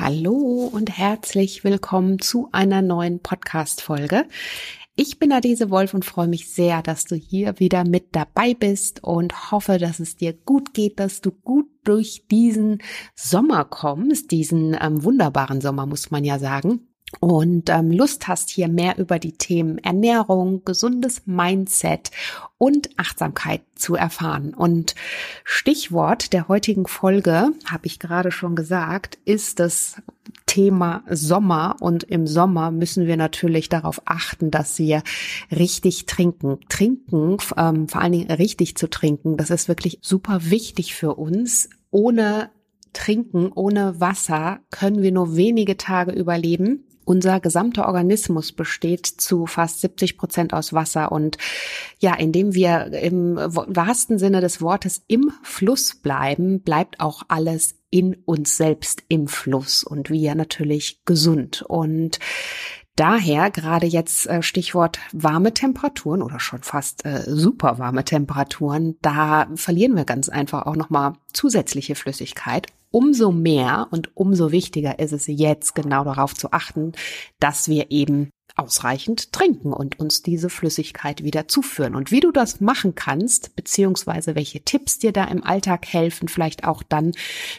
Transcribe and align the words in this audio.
Hallo 0.00 0.70
und 0.72 0.96
herzlich 0.96 1.62
willkommen 1.62 2.20
zu 2.20 2.48
einer 2.52 2.80
neuen 2.80 3.20
Podcast-Folge. 3.20 4.24
Ich 4.96 5.18
bin 5.18 5.30
Adese 5.30 5.68
Wolf 5.68 5.92
und 5.92 6.06
freue 6.06 6.26
mich 6.26 6.50
sehr, 6.50 6.80
dass 6.80 7.04
du 7.04 7.16
hier 7.16 7.60
wieder 7.60 7.84
mit 7.84 8.16
dabei 8.16 8.54
bist 8.54 9.04
und 9.04 9.52
hoffe, 9.52 9.76
dass 9.76 10.00
es 10.00 10.16
dir 10.16 10.32
gut 10.32 10.72
geht, 10.72 10.98
dass 11.00 11.20
du 11.20 11.32
gut 11.32 11.66
durch 11.84 12.24
diesen 12.30 12.78
Sommer 13.14 13.66
kommst, 13.66 14.30
diesen 14.30 14.74
ähm, 14.80 15.04
wunderbaren 15.04 15.60
Sommer, 15.60 15.84
muss 15.84 16.10
man 16.10 16.24
ja 16.24 16.38
sagen 16.38 16.89
und 17.18 17.68
ähm, 17.68 17.90
Lust 17.90 18.28
hast, 18.28 18.50
hier 18.50 18.68
mehr 18.68 18.98
über 18.98 19.18
die 19.18 19.32
Themen 19.32 19.78
Ernährung, 19.78 20.64
gesundes 20.64 21.22
Mindset 21.26 22.10
und 22.56 22.90
Achtsamkeit 22.98 23.62
zu 23.74 23.96
erfahren. 23.96 24.54
Und 24.54 24.94
Stichwort 25.44 26.32
der 26.32 26.46
heutigen 26.46 26.86
Folge, 26.86 27.52
habe 27.66 27.86
ich 27.86 27.98
gerade 27.98 28.30
schon 28.30 28.54
gesagt, 28.54 29.18
ist 29.24 29.58
das 29.58 29.96
Thema 30.46 31.02
Sommer. 31.10 31.76
Und 31.80 32.04
im 32.04 32.26
Sommer 32.26 32.70
müssen 32.70 33.06
wir 33.06 33.16
natürlich 33.16 33.68
darauf 33.68 34.02
achten, 34.04 34.50
dass 34.50 34.78
wir 34.78 35.02
richtig 35.50 36.06
trinken. 36.06 36.58
Trinken, 36.68 37.38
ähm, 37.56 37.88
vor 37.88 38.00
allen 38.00 38.12
Dingen 38.12 38.30
richtig 38.30 38.76
zu 38.76 38.88
trinken, 38.88 39.36
das 39.36 39.50
ist 39.50 39.68
wirklich 39.68 39.98
super 40.00 40.50
wichtig 40.50 40.94
für 40.94 41.14
uns. 41.16 41.68
Ohne 41.90 42.50
Trinken, 42.92 43.52
ohne 43.52 44.00
Wasser 44.00 44.60
können 44.70 45.02
wir 45.02 45.12
nur 45.12 45.36
wenige 45.36 45.76
Tage 45.76 46.12
überleben. 46.12 46.84
Unser 47.10 47.40
gesamter 47.40 47.88
Organismus 47.88 48.52
besteht 48.52 49.04
zu 49.04 49.46
fast 49.46 49.80
70 49.80 50.16
Prozent 50.16 50.54
aus 50.54 50.72
Wasser. 50.72 51.10
Und 51.10 51.38
ja, 51.98 52.14
indem 52.14 52.54
wir 52.54 52.92
im 52.92 53.34
wahrsten 53.34 54.20
Sinne 54.20 54.40
des 54.40 54.62
Wortes 54.62 55.02
im 55.08 55.32
Fluss 55.42 55.96
bleiben, 55.96 56.60
bleibt 56.62 57.00
auch 57.00 57.22
alles 57.26 57.74
in 57.90 58.14
uns 58.26 58.56
selbst 58.56 59.02
im 59.08 59.26
Fluss 59.26 59.82
und 59.82 60.08
wir 60.08 60.36
natürlich 60.36 61.04
gesund. 61.04 61.62
Und 61.62 62.20
Daher 62.94 63.50
gerade 63.50 63.86
jetzt 63.86 64.26
äh, 64.26 64.42
Stichwort 64.42 64.98
warme 65.12 65.54
Temperaturen 65.54 66.22
oder 66.22 66.38
schon 66.38 66.62
fast 66.62 67.04
äh, 67.06 67.22
super 67.26 67.78
warme 67.78 68.04
Temperaturen, 68.04 68.98
da 69.00 69.48
verlieren 69.54 69.96
wir 69.96 70.04
ganz 70.04 70.28
einfach 70.28 70.66
auch 70.66 70.76
noch 70.76 70.90
mal 70.90 71.14
zusätzliche 71.32 71.94
Flüssigkeit 71.94 72.66
umso 72.90 73.32
mehr 73.32 73.88
und 73.90 74.16
umso 74.16 74.52
wichtiger 74.52 74.98
ist 74.98 75.12
es 75.12 75.26
jetzt 75.26 75.74
genau 75.74 76.04
darauf 76.04 76.34
zu 76.34 76.52
achten, 76.52 76.92
dass 77.38 77.68
wir 77.68 77.90
eben 77.90 78.30
ausreichend 78.56 79.32
trinken 79.32 79.72
und 79.72 79.98
uns 80.00 80.22
diese 80.22 80.50
Flüssigkeit 80.50 81.22
wieder 81.22 81.48
zuführen. 81.48 81.94
Und 81.94 82.10
wie 82.10 82.20
du 82.20 82.30
das 82.32 82.60
machen 82.60 82.94
kannst, 82.94 83.54
beziehungsweise 83.56 84.34
welche 84.34 84.62
Tipps 84.62 84.98
dir 84.98 85.12
da 85.12 85.24
im 85.24 85.44
Alltag 85.44 85.86
helfen, 85.86 86.28
vielleicht 86.28 86.64
auch 86.64 86.82
dann, 86.82 87.12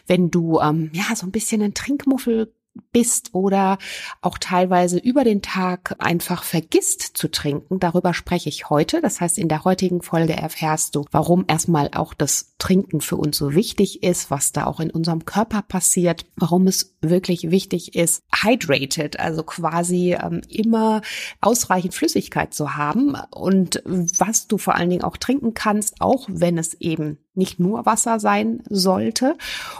wenn 0.08 0.32
du 0.32 0.59
ähm, 0.59 0.92
ja 0.94 1.16
so 1.16 1.26
ein 1.26 1.32
bisschen 1.32 1.62
ein 1.62 1.74
Trinkmuffel 1.74 2.54
bist 2.91 3.33
oder 3.33 3.77
auch 4.22 4.38
teilweise 4.38 4.97
über 4.97 5.23
den 5.23 5.41
Tag 5.41 5.95
einfach 6.00 6.44
vergisst 6.44 7.02
zu 7.17 7.30
trinken. 7.30 7.80
Darüber 7.80 8.13
spreche 8.13 8.50
ich 8.50 8.69
heute. 8.69 9.02
Das 9.02 9.22
heißt, 9.22 9.38
in 9.38 9.47
der 9.47 9.63
heutigen 9.63 10.02
Folge 10.02 10.33
erfährst 10.33 10.95
du, 10.95 11.05
warum 11.11 11.45
erstmal 11.47 11.89
auch 11.94 12.13
das 12.13 12.55
Trinken 12.58 13.02
für 13.02 13.17
uns 13.17 13.38
so 13.38 13.53
wichtig 13.53 14.03
ist, 14.03 14.31
was 14.31 14.52
da 14.52 14.66
auch 14.66 14.80
in 14.80 14.91
unserem 14.91 15.25
Körper 15.25 15.61
passiert, 15.61 16.25
warum 16.36 16.67
es 16.67 16.95
wirklich 17.02 17.50
wichtig 17.52 17.95
ist, 17.95 18.23
hydrated, 18.31 19.19
also 19.19 19.44
quasi 19.44 20.13
ähm, 20.13 20.41
immer 20.47 21.02
ausreichend 21.39 21.94
Flüssigkeit 21.94 22.53
zu 22.53 22.75
haben 22.75 23.16
und 23.31 23.81
was 23.85 24.47
du 24.47 24.58
vor 24.58 24.75
allen 24.75 24.89
Dingen 24.89 25.03
auch 25.03 25.17
trinken 25.17 25.53
kannst, 25.53 26.02
auch 26.02 26.28
wenn 26.30 26.58
es 26.58 26.75
eben 26.75 27.17
nicht 27.34 27.60
nur 27.60 27.86
Wasser 27.86 28.20
sein 28.20 28.64
sollte 28.70 29.38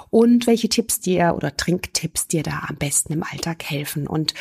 und 0.10 0.48
welche 0.48 0.70
Tipps 0.70 1.00
dir 1.00 1.34
oder 1.36 1.56
Trinktipps 1.56 2.28
dir 2.28 2.44
da 2.44 2.64
am 2.68 2.78
besten 2.78 3.14
im 3.14 3.24
Alltag 3.24 3.64
helfen. 3.64 4.08
Und 4.08 4.34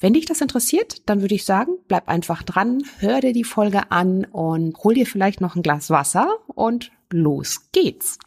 wenn 0.00 0.14
dich 0.14 0.26
das 0.26 0.40
interessiert, 0.40 1.08
dann 1.08 1.20
würde 1.20 1.34
ich 1.34 1.44
sagen, 1.44 1.72
bleib 1.88 2.08
einfach 2.08 2.42
dran, 2.42 2.82
hör 2.98 3.20
dir 3.20 3.32
die 3.32 3.44
Folge 3.44 3.90
an 3.90 4.24
und 4.24 4.76
hol 4.82 4.94
dir 4.94 5.06
vielleicht 5.06 5.40
noch 5.40 5.54
ein 5.54 5.62
Glas 5.62 5.90
Wasser 5.90 6.28
und 6.46 6.90
los 7.10 7.68
geht's. 7.72 8.18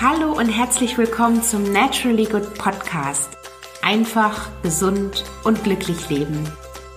Hallo 0.00 0.32
und 0.36 0.48
herzlich 0.48 0.98
willkommen 0.98 1.42
zum 1.42 1.72
Naturally 1.72 2.24
Good 2.24 2.54
Podcast. 2.54 3.30
Einfach, 3.82 4.50
gesund 4.62 5.24
und 5.44 5.62
glücklich 5.62 6.10
leben 6.10 6.44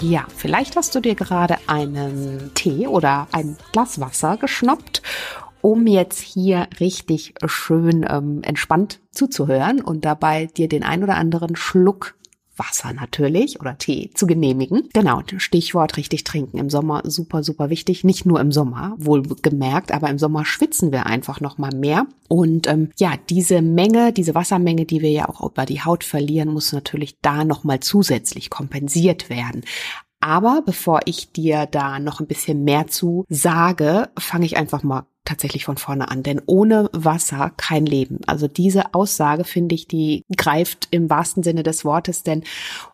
Ja, 0.00 0.26
vielleicht 0.36 0.76
hast 0.76 0.94
du 0.94 1.00
dir 1.00 1.16
gerade 1.16 1.56
einen 1.66 2.52
Tee 2.54 2.86
oder 2.86 3.26
ein 3.32 3.56
Glas 3.72 4.00
Wasser 4.00 4.36
geschnappt, 4.36 5.02
um 5.60 5.88
jetzt 5.88 6.20
hier 6.20 6.68
richtig 6.78 7.34
schön 7.46 8.06
ähm, 8.08 8.40
entspannt 8.42 9.00
zuzuhören 9.10 9.80
und 9.80 10.04
dabei 10.04 10.46
dir 10.46 10.68
den 10.68 10.84
ein 10.84 11.02
oder 11.02 11.16
anderen 11.16 11.56
Schluck 11.56 12.14
Wasser 12.58 12.92
natürlich 12.92 13.60
oder 13.60 13.78
Tee 13.78 14.10
zu 14.14 14.26
genehmigen. 14.26 14.88
Genau, 14.92 15.22
Stichwort 15.36 15.96
richtig 15.96 16.24
trinken. 16.24 16.58
Im 16.58 16.70
Sommer 16.70 17.02
super, 17.04 17.42
super 17.42 17.70
wichtig. 17.70 18.04
Nicht 18.04 18.26
nur 18.26 18.40
im 18.40 18.52
Sommer, 18.52 18.94
wohl 18.98 19.22
gemerkt, 19.22 19.92
aber 19.92 20.10
im 20.10 20.18
Sommer 20.18 20.44
schwitzen 20.44 20.92
wir 20.92 21.06
einfach 21.06 21.40
noch 21.40 21.58
mal 21.58 21.74
mehr. 21.74 22.06
Und 22.28 22.66
ähm, 22.66 22.90
ja, 22.98 23.14
diese 23.30 23.62
Menge, 23.62 24.12
diese 24.12 24.34
Wassermenge, 24.34 24.84
die 24.84 25.00
wir 25.00 25.10
ja 25.10 25.28
auch 25.28 25.42
über 25.42 25.64
die 25.64 25.82
Haut 25.82 26.04
verlieren, 26.04 26.52
muss 26.52 26.72
natürlich 26.72 27.18
da 27.22 27.44
noch 27.44 27.64
mal 27.64 27.80
zusätzlich 27.80 28.50
kompensiert 28.50 29.30
werden. 29.30 29.62
Aber 30.20 30.62
bevor 30.64 31.00
ich 31.04 31.32
dir 31.32 31.66
da 31.66 31.98
noch 31.98 32.20
ein 32.20 32.26
bisschen 32.26 32.64
mehr 32.64 32.86
zu 32.86 33.24
sage, 33.28 34.08
fange 34.18 34.46
ich 34.46 34.56
einfach 34.56 34.82
mal 34.82 35.06
tatsächlich 35.24 35.64
von 35.64 35.76
vorne 35.76 36.10
an, 36.10 36.22
denn 36.22 36.40
ohne 36.46 36.88
Wasser 36.92 37.52
kein 37.56 37.84
Leben. 37.84 38.20
Also 38.26 38.48
diese 38.48 38.94
Aussage 38.94 39.44
finde 39.44 39.74
ich, 39.74 39.86
die 39.86 40.24
greift 40.34 40.88
im 40.90 41.10
wahrsten 41.10 41.42
Sinne 41.42 41.62
des 41.62 41.84
Wortes, 41.84 42.22
denn 42.22 42.44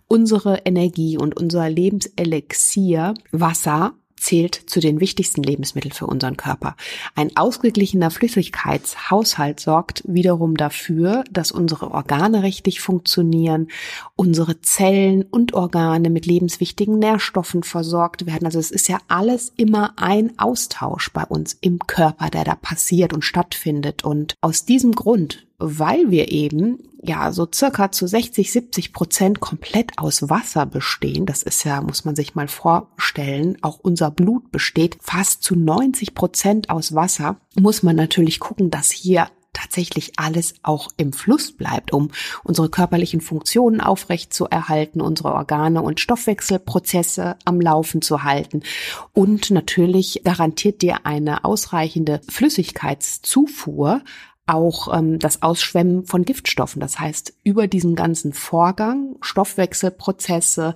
unsere 0.08 0.58
Energie 0.64 1.16
und 1.16 1.36
unser 1.36 1.70
Lebenselixier 1.70 3.14
Wasser 3.30 3.94
zählt 4.24 4.54
zu 4.54 4.80
den 4.80 5.00
wichtigsten 5.00 5.42
Lebensmitteln 5.42 5.92
für 5.92 6.06
unseren 6.06 6.38
Körper. 6.38 6.76
Ein 7.14 7.36
ausgeglichener 7.36 8.10
Flüssigkeitshaushalt 8.10 9.60
sorgt 9.60 10.02
wiederum 10.06 10.56
dafür, 10.56 11.24
dass 11.30 11.52
unsere 11.52 11.90
Organe 11.90 12.42
richtig 12.42 12.80
funktionieren, 12.80 13.68
unsere 14.16 14.62
Zellen 14.62 15.24
und 15.24 15.52
Organe 15.52 16.08
mit 16.08 16.24
lebenswichtigen 16.24 16.98
Nährstoffen 16.98 17.62
versorgt 17.62 18.24
werden. 18.24 18.46
Also 18.46 18.58
es 18.58 18.70
ist 18.70 18.88
ja 18.88 18.98
alles 19.08 19.52
immer 19.56 19.92
ein 19.96 20.38
Austausch 20.38 21.12
bei 21.12 21.24
uns 21.24 21.58
im 21.60 21.80
Körper, 21.80 22.30
der 22.30 22.44
da 22.44 22.54
passiert 22.54 23.12
und 23.12 23.22
stattfindet. 23.22 24.04
Und 24.04 24.36
aus 24.40 24.64
diesem 24.64 24.92
Grund 24.92 25.46
weil 25.58 26.10
wir 26.10 26.30
eben 26.30 26.78
ja 27.02 27.32
so 27.32 27.46
circa 27.52 27.92
zu 27.92 28.06
60, 28.06 28.50
70 28.50 28.92
Prozent 28.92 29.40
komplett 29.40 29.98
aus 29.98 30.28
Wasser 30.28 30.66
bestehen. 30.66 31.26
Das 31.26 31.42
ist 31.42 31.64
ja, 31.64 31.80
muss 31.80 32.04
man 32.04 32.16
sich 32.16 32.34
mal 32.34 32.48
vorstellen, 32.48 33.58
auch 33.62 33.78
unser 33.78 34.10
Blut 34.10 34.50
besteht 34.50 34.98
fast 35.00 35.42
zu 35.42 35.54
90 35.54 36.14
Prozent 36.14 36.70
aus 36.70 36.94
Wasser. 36.94 37.36
Muss 37.58 37.82
man 37.82 37.96
natürlich 37.96 38.40
gucken, 38.40 38.70
dass 38.70 38.90
hier 38.90 39.28
tatsächlich 39.54 40.12
alles 40.16 40.54
auch 40.62 40.88
im 40.96 41.12
Fluss 41.12 41.52
bleibt, 41.52 41.92
um 41.92 42.10
unsere 42.42 42.68
körperlichen 42.68 43.20
Funktionen 43.20 43.80
aufrecht 43.80 44.34
zu 44.34 44.46
erhalten, 44.46 45.00
unsere 45.00 45.32
Organe 45.32 45.80
und 45.80 46.00
Stoffwechselprozesse 46.00 47.36
am 47.44 47.60
Laufen 47.60 48.02
zu 48.02 48.24
halten. 48.24 48.62
Und 49.12 49.50
natürlich 49.50 50.22
garantiert 50.24 50.82
dir 50.82 51.06
eine 51.06 51.44
ausreichende 51.44 52.20
Flüssigkeitszufuhr 52.28 54.02
auch 54.46 54.92
ähm, 54.96 55.18
das 55.18 55.42
Ausschwemmen 55.42 56.04
von 56.04 56.24
Giftstoffen. 56.24 56.80
Das 56.80 56.98
heißt, 56.98 57.34
über 57.44 57.66
diesen 57.66 57.94
ganzen 57.94 58.32
Vorgang, 58.32 59.16
Stoffwechselprozesse, 59.20 60.74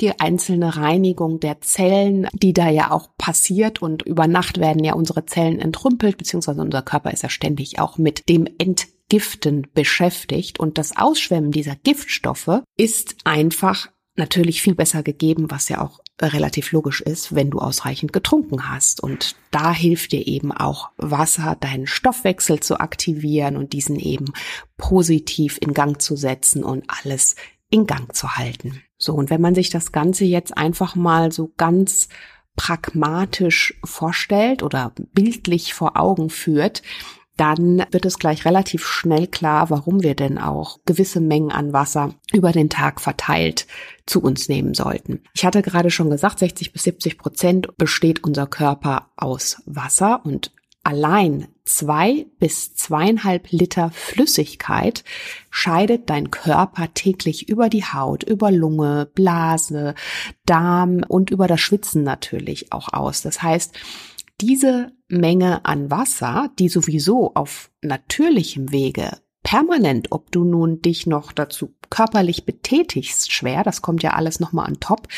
die 0.00 0.18
einzelne 0.18 0.76
Reinigung 0.76 1.40
der 1.40 1.60
Zellen, 1.60 2.28
die 2.32 2.52
da 2.52 2.68
ja 2.68 2.90
auch 2.90 3.10
passiert 3.18 3.82
und 3.82 4.02
über 4.02 4.26
Nacht 4.26 4.58
werden 4.58 4.82
ja 4.84 4.94
unsere 4.94 5.26
Zellen 5.26 5.60
entrümpelt, 5.60 6.16
beziehungsweise 6.16 6.62
unser 6.62 6.82
Körper 6.82 7.10
ist 7.10 7.22
ja 7.22 7.28
ständig 7.28 7.78
auch 7.78 7.98
mit 7.98 8.28
dem 8.28 8.46
Entgiften 8.58 9.66
beschäftigt 9.74 10.58
und 10.58 10.78
das 10.78 10.96
Ausschwemmen 10.96 11.52
dieser 11.52 11.76
Giftstoffe 11.76 12.62
ist 12.76 13.16
einfach 13.24 13.88
natürlich 14.20 14.62
viel 14.62 14.76
besser 14.76 15.02
gegeben, 15.02 15.50
was 15.50 15.68
ja 15.68 15.80
auch 15.80 16.00
relativ 16.22 16.70
logisch 16.70 17.00
ist, 17.00 17.34
wenn 17.34 17.50
du 17.50 17.58
ausreichend 17.58 18.12
getrunken 18.12 18.70
hast. 18.70 19.02
Und 19.02 19.34
da 19.50 19.72
hilft 19.72 20.12
dir 20.12 20.26
eben 20.26 20.52
auch 20.52 20.90
Wasser, 20.96 21.56
deinen 21.58 21.88
Stoffwechsel 21.88 22.60
zu 22.60 22.78
aktivieren 22.78 23.56
und 23.56 23.72
diesen 23.72 23.96
eben 23.96 24.26
positiv 24.76 25.58
in 25.60 25.74
Gang 25.74 26.00
zu 26.00 26.14
setzen 26.14 26.62
und 26.62 26.84
alles 26.86 27.34
in 27.70 27.86
Gang 27.86 28.14
zu 28.14 28.36
halten. 28.36 28.82
So, 28.98 29.14
und 29.14 29.30
wenn 29.30 29.40
man 29.40 29.54
sich 29.54 29.70
das 29.70 29.92
Ganze 29.92 30.24
jetzt 30.24 30.56
einfach 30.56 30.94
mal 30.94 31.32
so 31.32 31.52
ganz 31.56 32.08
pragmatisch 32.56 33.80
vorstellt 33.84 34.62
oder 34.62 34.92
bildlich 35.14 35.72
vor 35.72 35.96
Augen 35.96 36.28
führt, 36.28 36.82
dann 37.40 37.86
wird 37.90 38.04
es 38.04 38.18
gleich 38.18 38.44
relativ 38.44 38.86
schnell 38.86 39.26
klar, 39.26 39.70
warum 39.70 40.02
wir 40.02 40.14
denn 40.14 40.36
auch 40.36 40.78
gewisse 40.84 41.20
Mengen 41.20 41.50
an 41.50 41.72
Wasser 41.72 42.14
über 42.34 42.52
den 42.52 42.68
Tag 42.68 43.00
verteilt 43.00 43.66
zu 44.04 44.20
uns 44.20 44.50
nehmen 44.50 44.74
sollten. 44.74 45.22
Ich 45.32 45.46
hatte 45.46 45.62
gerade 45.62 45.90
schon 45.90 46.10
gesagt, 46.10 46.38
60 46.38 46.74
bis 46.74 46.82
70 46.82 47.16
Prozent 47.16 47.76
besteht 47.78 48.24
unser 48.24 48.46
Körper 48.46 49.06
aus 49.16 49.62
Wasser 49.64 50.20
und 50.22 50.52
allein 50.82 51.48
zwei 51.64 52.26
bis 52.38 52.74
zweieinhalb 52.74 53.50
Liter 53.52 53.90
Flüssigkeit 53.90 55.02
scheidet 55.48 56.10
dein 56.10 56.30
Körper 56.30 56.92
täglich 56.92 57.48
über 57.48 57.70
die 57.70 57.84
Haut, 57.84 58.22
über 58.22 58.50
Lunge, 58.50 59.08
Blase, 59.14 59.94
Darm 60.44 61.04
und 61.08 61.30
über 61.30 61.46
das 61.46 61.60
Schwitzen 61.62 62.02
natürlich 62.02 62.70
auch 62.70 62.92
aus. 62.92 63.22
Das 63.22 63.42
heißt, 63.42 63.78
diese 64.40 64.92
Menge 65.08 65.64
an 65.64 65.90
Wasser, 65.90 66.50
die 66.58 66.68
sowieso 66.68 67.34
auf 67.34 67.70
natürlichem 67.82 68.72
Wege 68.72 69.18
permanent, 69.42 70.08
ob 70.10 70.30
du 70.30 70.44
nun 70.44 70.82
dich 70.82 71.06
noch 71.06 71.32
dazu 71.32 71.74
körperlich 71.88 72.44
betätigst, 72.44 73.32
schwer, 73.32 73.64
das 73.64 73.82
kommt 73.82 74.02
ja 74.02 74.12
alles 74.12 74.38
nochmal 74.38 74.66
an 74.66 74.80
top, 74.80 75.08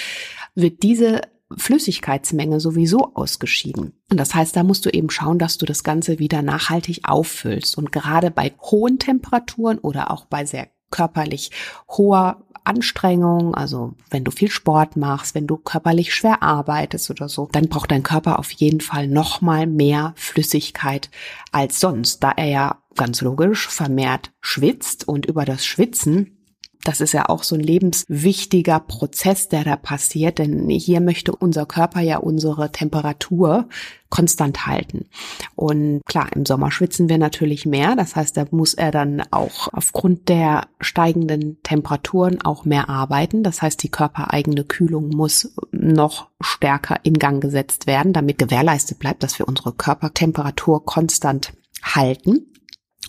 wird 0.55 0.83
diese 0.83 1.23
Flüssigkeitsmenge 1.57 2.61
sowieso 2.61 3.15
ausgeschieden. 3.15 3.93
Und 4.11 4.17
das 4.19 4.35
heißt, 4.35 4.57
da 4.57 4.63
musst 4.63 4.87
du 4.87 4.91
eben 4.91 5.11
schauen, 5.11 5.39
dass 5.39 5.59
du 5.59 5.67
das 5.67 5.85
Ganze 5.85 6.19
wieder 6.19 6.41
nachhaltig 6.41 7.01
auffüllst. 7.05 7.77
Und 7.77 7.93
gerade 7.93 8.31
bei 8.31 8.55
hohen 8.63 8.99
Temperaturen 8.99 9.79
oder 9.79 10.11
auch 10.11 10.25
bei 10.25 10.47
sehr 10.47 10.69
körperlich 10.93 11.51
hoher 11.89 12.37
Anstrengung, 12.65 13.55
also 13.57 13.95
wenn 14.11 14.23
du 14.23 14.31
viel 14.31 14.51
Sport 14.51 14.97
machst, 14.97 15.35
wenn 15.35 15.49
du 15.49 15.57
körperlich 15.57 16.15
schwer 16.15 16.43
arbeitest 16.43 17.11
oder 17.11 17.29
so, 17.29 17.49
dann 17.51 17.69
braucht 17.69 17.91
dein 17.91 18.05
Körper 18.05 18.39
auf 18.39 18.53
jeden 18.53 18.81
Fall 18.81 19.09
nochmal 19.09 19.67
mehr 19.67 20.13
Flüssigkeit 20.17 21.11
als 21.51 21.81
sonst, 21.81 22.23
da 22.23 22.31
er 22.31 22.47
ja 22.47 22.79
ganz 22.97 23.21
logisch 23.21 23.69
vermehrt 23.69 24.31
schwitzt 24.41 25.09
und 25.09 25.27
über 25.27 25.45
das 25.45 25.67
Schwitzen 25.67 26.39
das 26.85 27.01
ist 27.01 27.13
ja 27.13 27.29
auch 27.29 27.43
so 27.43 27.55
ein 27.55 27.61
lebenswichtiger 27.61 28.81
Prozess, 28.81 29.49
der 29.49 29.65
da 29.65 29.77
passiert, 29.77 30.39
denn 30.39 30.69
hier 30.69 31.01
möchte 31.01 31.35
unser 31.35 31.67
Körper 31.67 32.01
ja 32.01 32.19
unsere 32.19 32.73
Temperatur 32.73 33.69
konstant 34.09 34.67
halten. 34.67 35.07
Und 35.55 36.03
klar, 36.07 36.29
im 36.35 36.45
Sommer 36.45 36.71
schwitzen 36.71 37.09
wir 37.09 37.19
natürlich 37.19 37.67
mehr, 37.67 37.97
das 37.97 38.17
heißt, 38.17 38.37
da 38.37 38.47
muss 38.51 38.75
er 38.75 38.91
dann 38.91 39.23
auch 39.31 39.69
aufgrund 39.73 40.29
der 40.29 40.67
steigenden 40.81 41.63
Temperaturen 41.63 42.43
auch 42.43 42.65
mehr 42.65 42.89
arbeiten. 42.89 43.43
Das 43.43 43.63
heißt, 43.63 43.83
die 43.83 43.91
körpereigene 43.91 44.65
Kühlung 44.65 45.09
muss 45.09 45.55
noch 45.71 46.29
stärker 46.41 46.99
in 47.05 47.15
Gang 47.15 47.41
gesetzt 47.41 47.87
werden, 47.87 48.13
damit 48.13 48.39
gewährleistet 48.39 48.99
bleibt, 48.99 49.23
dass 49.23 49.39
wir 49.39 49.49
unsere 49.49 49.73
Körpertemperatur 49.73 50.85
konstant 50.85 51.53
halten. 51.83 52.52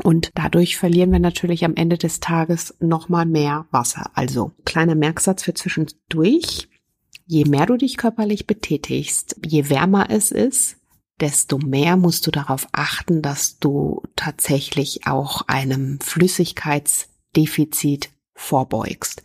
Und 0.01 0.31
dadurch 0.33 0.77
verlieren 0.77 1.11
wir 1.11 1.19
natürlich 1.19 1.65
am 1.65 1.75
Ende 1.75 1.97
des 1.97 2.19
Tages 2.19 2.75
nochmal 2.79 3.25
mehr 3.25 3.67
Wasser. 3.71 4.09
Also 4.15 4.51
kleiner 4.65 4.95
Merksatz 4.95 5.43
für 5.43 5.53
zwischendurch. 5.53 6.67
Je 7.25 7.45
mehr 7.45 7.67
du 7.67 7.77
dich 7.77 7.97
körperlich 7.97 8.47
betätigst, 8.47 9.39
je 9.45 9.69
wärmer 9.69 10.09
es 10.09 10.31
ist, 10.31 10.77
desto 11.21 11.57
mehr 11.57 11.95
musst 11.95 12.27
du 12.27 12.31
darauf 12.31 12.67
achten, 12.71 13.21
dass 13.21 13.59
du 13.59 14.01
tatsächlich 14.15 15.07
auch 15.07 15.43
einem 15.47 15.99
Flüssigkeitsdefizit 16.01 18.09
vorbeugst. 18.35 19.21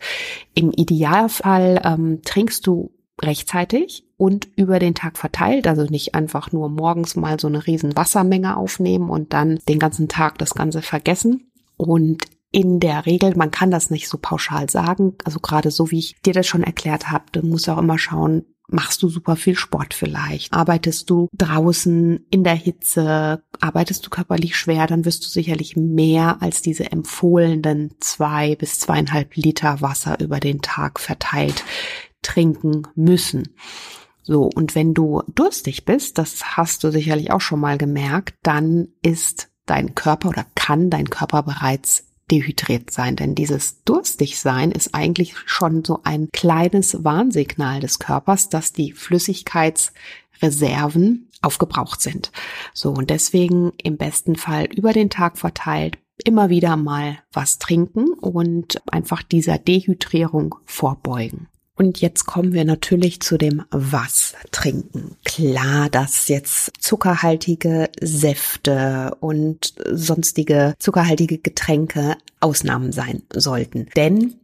Im 0.53 0.71
Idealfall 0.71 1.81
ähm, 1.83 2.21
trinkst 2.23 2.67
du 2.67 2.91
rechtzeitig 3.21 4.05
und 4.17 4.47
über 4.55 4.79
den 4.79 4.95
Tag 4.95 5.17
verteilt, 5.17 5.67
also 5.67 5.83
nicht 5.83 6.15
einfach 6.15 6.51
nur 6.51 6.69
morgens 6.69 7.15
mal 7.15 7.39
so 7.39 7.47
eine 7.47 7.65
riesen 7.65 7.95
Wassermenge 7.95 8.57
aufnehmen 8.57 9.09
und 9.09 9.33
dann 9.33 9.59
den 9.67 9.79
ganzen 9.79 10.07
Tag 10.07 10.37
das 10.37 10.53
Ganze 10.53 10.81
vergessen. 10.81 11.51
Und 11.77 12.25
in 12.51 12.79
der 12.79 13.05
Regel, 13.05 13.35
man 13.35 13.51
kann 13.51 13.71
das 13.71 13.89
nicht 13.91 14.09
so 14.09 14.17
pauschal 14.19 14.69
sagen, 14.69 15.15
also 15.23 15.39
gerade 15.39 15.71
so 15.71 15.91
wie 15.91 15.99
ich 15.99 16.15
dir 16.21 16.33
das 16.33 16.47
schon 16.47 16.63
erklärt 16.63 17.11
habe, 17.11 17.25
du 17.31 17.45
musst 17.45 17.69
auch 17.69 17.77
immer 17.77 17.99
schauen, 17.99 18.45
machst 18.71 19.01
du 19.01 19.09
super 19.09 19.35
viel 19.35 19.55
Sport 19.55 19.93
vielleicht? 19.93 20.53
Arbeitest 20.53 21.09
du 21.09 21.27
draußen 21.37 22.25
in 22.29 22.43
der 22.43 22.55
Hitze? 22.55 23.43
Arbeitest 23.59 24.05
du 24.05 24.09
körperlich 24.09 24.55
schwer? 24.55 24.87
Dann 24.87 25.05
wirst 25.05 25.25
du 25.25 25.29
sicherlich 25.29 25.75
mehr 25.75 26.41
als 26.41 26.61
diese 26.61 26.91
empfohlenen 26.91 27.95
zwei 27.99 28.55
bis 28.55 28.79
zweieinhalb 28.79 29.35
Liter 29.35 29.81
Wasser 29.81 30.19
über 30.19 30.39
den 30.39 30.61
Tag 30.61 30.99
verteilt 30.99 31.63
trinken 32.21 32.83
müssen. 32.95 33.55
So, 34.23 34.49
und 34.53 34.75
wenn 34.75 34.93
du 34.93 35.23
durstig 35.33 35.85
bist, 35.85 36.19
das 36.19 36.55
hast 36.55 36.83
du 36.83 36.91
sicherlich 36.91 37.31
auch 37.31 37.41
schon 37.41 37.59
mal 37.59 37.77
gemerkt, 37.77 38.35
dann 38.43 38.89
ist 39.01 39.49
dein 39.65 39.95
Körper 39.95 40.29
oder 40.29 40.45
kann 40.55 40.89
dein 40.89 41.09
Körper 41.09 41.43
bereits 41.43 42.05
dehydriert 42.29 42.91
sein. 42.91 43.15
Denn 43.15 43.33
dieses 43.35 43.83
Durstigsein 43.83 44.71
ist 44.71 44.93
eigentlich 44.93 45.35
schon 45.45 45.83
so 45.83 46.01
ein 46.03 46.29
kleines 46.31 47.03
Warnsignal 47.03 47.79
des 47.79 47.97
Körpers, 47.99 48.49
dass 48.49 48.71
die 48.71 48.91
Flüssigkeitsreserven 48.91 51.29
aufgebraucht 51.41 52.01
sind. 52.01 52.31
So, 52.73 52.91
und 52.91 53.09
deswegen 53.09 53.71
im 53.81 53.97
besten 53.97 54.35
Fall 54.35 54.65
über 54.65 54.93
den 54.93 55.09
Tag 55.09 55.37
verteilt 55.37 55.97
immer 56.25 56.49
wieder 56.49 56.75
mal 56.75 57.19
was 57.31 57.59
trinken 57.59 58.11
und 58.13 58.81
einfach 58.91 59.23
dieser 59.23 59.57
Dehydrierung 59.57 60.55
vorbeugen. 60.65 61.47
Und 61.79 62.01
jetzt 62.01 62.25
kommen 62.25 62.51
wir 62.51 62.65
natürlich 62.65 63.21
zu 63.21 63.37
dem 63.37 63.63
Was 63.71 64.33
trinken. 64.51 65.15
Klar, 65.23 65.89
dass 65.89 66.27
jetzt 66.27 66.73
zuckerhaltige 66.77 67.89
Säfte 68.01 69.15
und 69.21 69.75
sonstige 69.89 70.73
zuckerhaltige 70.79 71.37
Getränke 71.37 72.17
Ausnahmen 72.41 72.91
sein 72.91 73.21
sollten. 73.33 73.87
Denn 73.95 74.35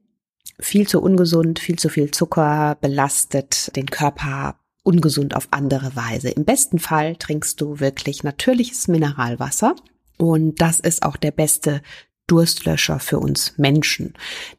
viel 0.62 0.88
zu 0.88 1.02
ungesund, 1.02 1.60
viel 1.60 1.78
zu 1.78 1.90
viel 1.90 2.10
Zucker 2.12 2.78
belastet 2.80 3.76
den 3.76 3.88
Körper 3.88 4.56
ungesund 4.84 5.36
auf 5.36 5.50
andere 5.52 5.94
Weise. 5.94 6.30
Im 6.30 6.46
besten 6.46 6.80
Fall 6.80 7.18
trinkst 7.18 7.60
du 7.60 7.82
wirklich 7.82 8.24
natürliches 8.24 8.88
Mineralwasser. 8.88 9.76
Und 10.18 10.62
das 10.62 10.80
ist 10.80 11.04
auch 11.04 11.18
der 11.18 11.32
beste 11.32 11.82
Durstlöscher 12.28 13.00
für 13.00 13.20
uns 13.20 13.54
Menschen. 13.58 14.14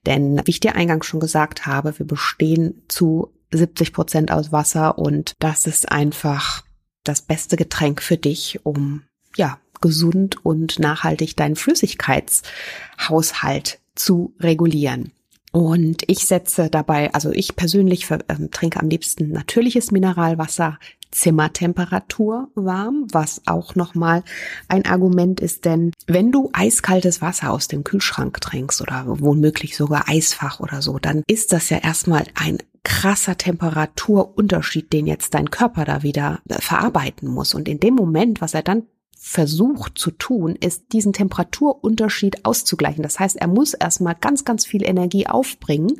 Denn 0.07 0.41
wie 0.45 0.51
ich 0.51 0.61
dir 0.61 0.77
eingangs 0.77 1.07
schon 1.07 1.21
gesagt 1.21 1.67
habe, 1.67 1.99
wir 1.99 2.07
bestehen 2.07 2.83
zu 2.89 3.33
70 3.53 3.93
Prozent 3.93 4.31
aus 4.31 4.53
Wasser 4.53 4.99
und 4.99 5.35
das 5.39 5.67
ist 5.67 5.91
einfach 5.91 6.63
das 7.05 7.23
beste 7.23 7.57
Getränk 7.57 8.03
für 8.03 8.17
dich, 8.17 8.61
um 8.65 9.03
ja 9.37 9.59
gesund 9.81 10.45
und 10.45 10.79
nachhaltig 10.79 11.37
deinen 11.37 11.57
Flüssigkeitshaushalt 11.57 13.81
zu 13.95 14.35
regulieren. 14.41 15.13
Und 15.53 16.03
ich 16.07 16.27
setze 16.27 16.69
dabei, 16.69 17.15
also 17.15 17.33
ich 17.33 17.57
persönlich 17.57 18.11
äh, 18.11 18.19
trinke 18.51 18.79
am 18.79 18.91
liebsten 18.91 19.31
natürliches 19.31 19.91
Mineralwasser, 19.91 20.79
Zimmertemperatur 21.11 22.49
warm, 22.55 23.07
was 23.13 23.43
auch 23.47 23.75
nochmal 23.75 24.23
ein 24.69 24.85
Argument 24.87 25.41
ist, 25.41 25.65
denn 25.65 25.93
wenn 26.07 26.33
du 26.33 26.51
eiskaltes 26.53 27.23
Wasser 27.23 27.51
aus 27.51 27.69
dem 27.69 27.85
Kühlschrank 27.85 28.41
trinkst 28.41 28.81
oder 28.81 29.05
womöglich 29.07 29.77
sogar 29.77 30.09
Eisfach 30.09 30.61
oder 30.61 30.83
so, 30.83 30.99
dann 30.99 31.23
ist 31.27 31.53
das 31.53 31.71
ja 31.71 31.79
erstmal 31.79 32.25
ein 32.35 32.59
krasser 32.87 33.37
Temperaturunterschied, 33.37 34.93
den 34.93 35.09
jetzt 35.09 35.35
dein 35.35 35.51
Körper 35.51 35.85
da 35.85 36.05
wieder 36.05 36.41
äh, 36.49 36.61
verarbeiten 36.61 37.29
muss. 37.29 37.53
Und 37.53 37.69
in 37.69 37.81
dem 37.81 37.95
Moment, 37.95 38.41
was 38.41 38.55
er 38.55 38.63
dann 38.63 38.85
versucht 39.19 39.99
zu 39.99 40.13
tun, 40.13 40.55
ist 40.55 40.93
diesen 40.93 41.13
Temperaturunterschied 41.13 42.45
auszugleichen. 42.45 43.03
Das 43.03 43.19
heißt, 43.19 43.37
er 43.37 43.49
muss 43.49 43.75
erstmal 43.75 44.15
ganz, 44.15 44.45
ganz 44.45 44.65
viel 44.65 44.85
Energie 44.85 45.27
aufbringen, 45.27 45.99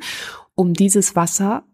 um 0.55 0.73
dieses 0.73 1.15
Wasser 1.17 1.65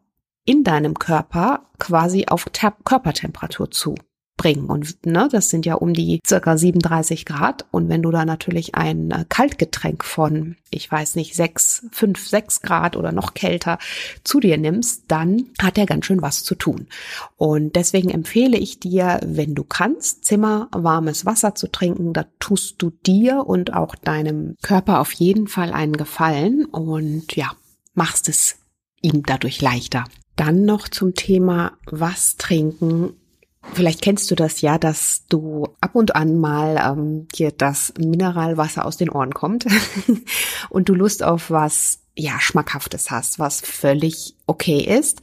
in 0.46 0.64
deinem 0.64 1.00
Körper 1.00 1.68
quasi 1.80 2.26
auf 2.28 2.48
Körpertemperatur 2.84 3.72
zu 3.72 3.96
bringen. 4.36 4.66
Und 4.66 5.06
ne, 5.06 5.30
das 5.32 5.50
sind 5.50 5.66
ja 5.66 5.76
um 5.76 5.94
die 5.94 6.20
circa 6.26 6.58
37 6.58 7.26
Grad. 7.26 7.66
Und 7.72 7.90
wenn 7.90 8.02
du 8.02 8.12
da 8.12 8.26
natürlich 8.26 8.76
ein 8.76 9.12
äh, 9.12 9.26
Kaltgetränk 9.30 10.04
von, 10.04 10.58
ich 10.70 10.92
weiß 10.92 11.16
nicht, 11.16 11.36
6, 11.36 11.88
5, 11.92 12.28
6 12.28 12.62
Grad 12.62 12.98
oder 12.98 13.12
noch 13.12 13.34
kälter 13.34 13.78
zu 14.24 14.40
dir 14.40 14.58
nimmst, 14.58 15.04
dann 15.08 15.46
hat 15.62 15.78
er 15.78 15.86
ganz 15.86 16.06
schön 16.06 16.22
was 16.22 16.44
zu 16.44 16.56
tun. 16.56 16.88
Und 17.38 17.76
deswegen 17.76 18.10
empfehle 18.10 18.58
ich 18.58 18.80
dir, 18.80 19.20
wenn 19.24 19.56
du 19.56 19.64
kannst, 19.64 20.26
zimmerwarmes 20.26 21.26
Wasser 21.26 21.56
zu 21.56 21.72
trinken. 21.72 22.14
Da 22.14 22.26
tust 22.40 22.82
du 22.82 22.90
dir 22.90 23.46
und 23.46 23.74
auch 23.74 23.96
deinem 23.96 24.56
Körper 24.62 25.00
auf 25.00 25.12
jeden 25.14 25.48
Fall 25.48 25.72
einen 25.72 25.96
Gefallen. 25.96 26.66
Und 26.66 27.36
ja, 27.36 27.52
machst 27.94 28.30
es 28.30 28.58
ihm 29.02 29.24
dadurch 29.24 29.62
leichter. 29.62 30.06
Dann 30.36 30.66
noch 30.66 30.88
zum 30.88 31.14
Thema 31.14 31.74
was 31.86 32.38
trinken. 32.38 33.14
Vielleicht 33.74 34.02
kennst 34.02 34.30
du 34.30 34.36
das 34.36 34.62
ja, 34.62 34.78
dass 34.78 35.26
du 35.28 35.68
ab 35.80 35.96
und 35.96 36.16
an 36.16 36.38
mal 36.40 36.78
ähm, 36.78 37.28
dir 37.30 37.52
das 37.52 37.94
Mineralwasser 37.98 38.86
aus 38.86 38.98
den 38.98 39.10
Ohren 39.10 39.34
kommt 39.34 39.66
und 40.70 40.90
du 40.90 40.96
Lust 40.96 41.24
auf 41.24 41.50
was 41.50 42.00
ja 42.16 42.40
schmackhaftes 42.40 43.10
hast, 43.10 43.40
was 43.40 43.62
völlig 43.62 44.36
okay 44.46 44.80
ist. 44.80 45.22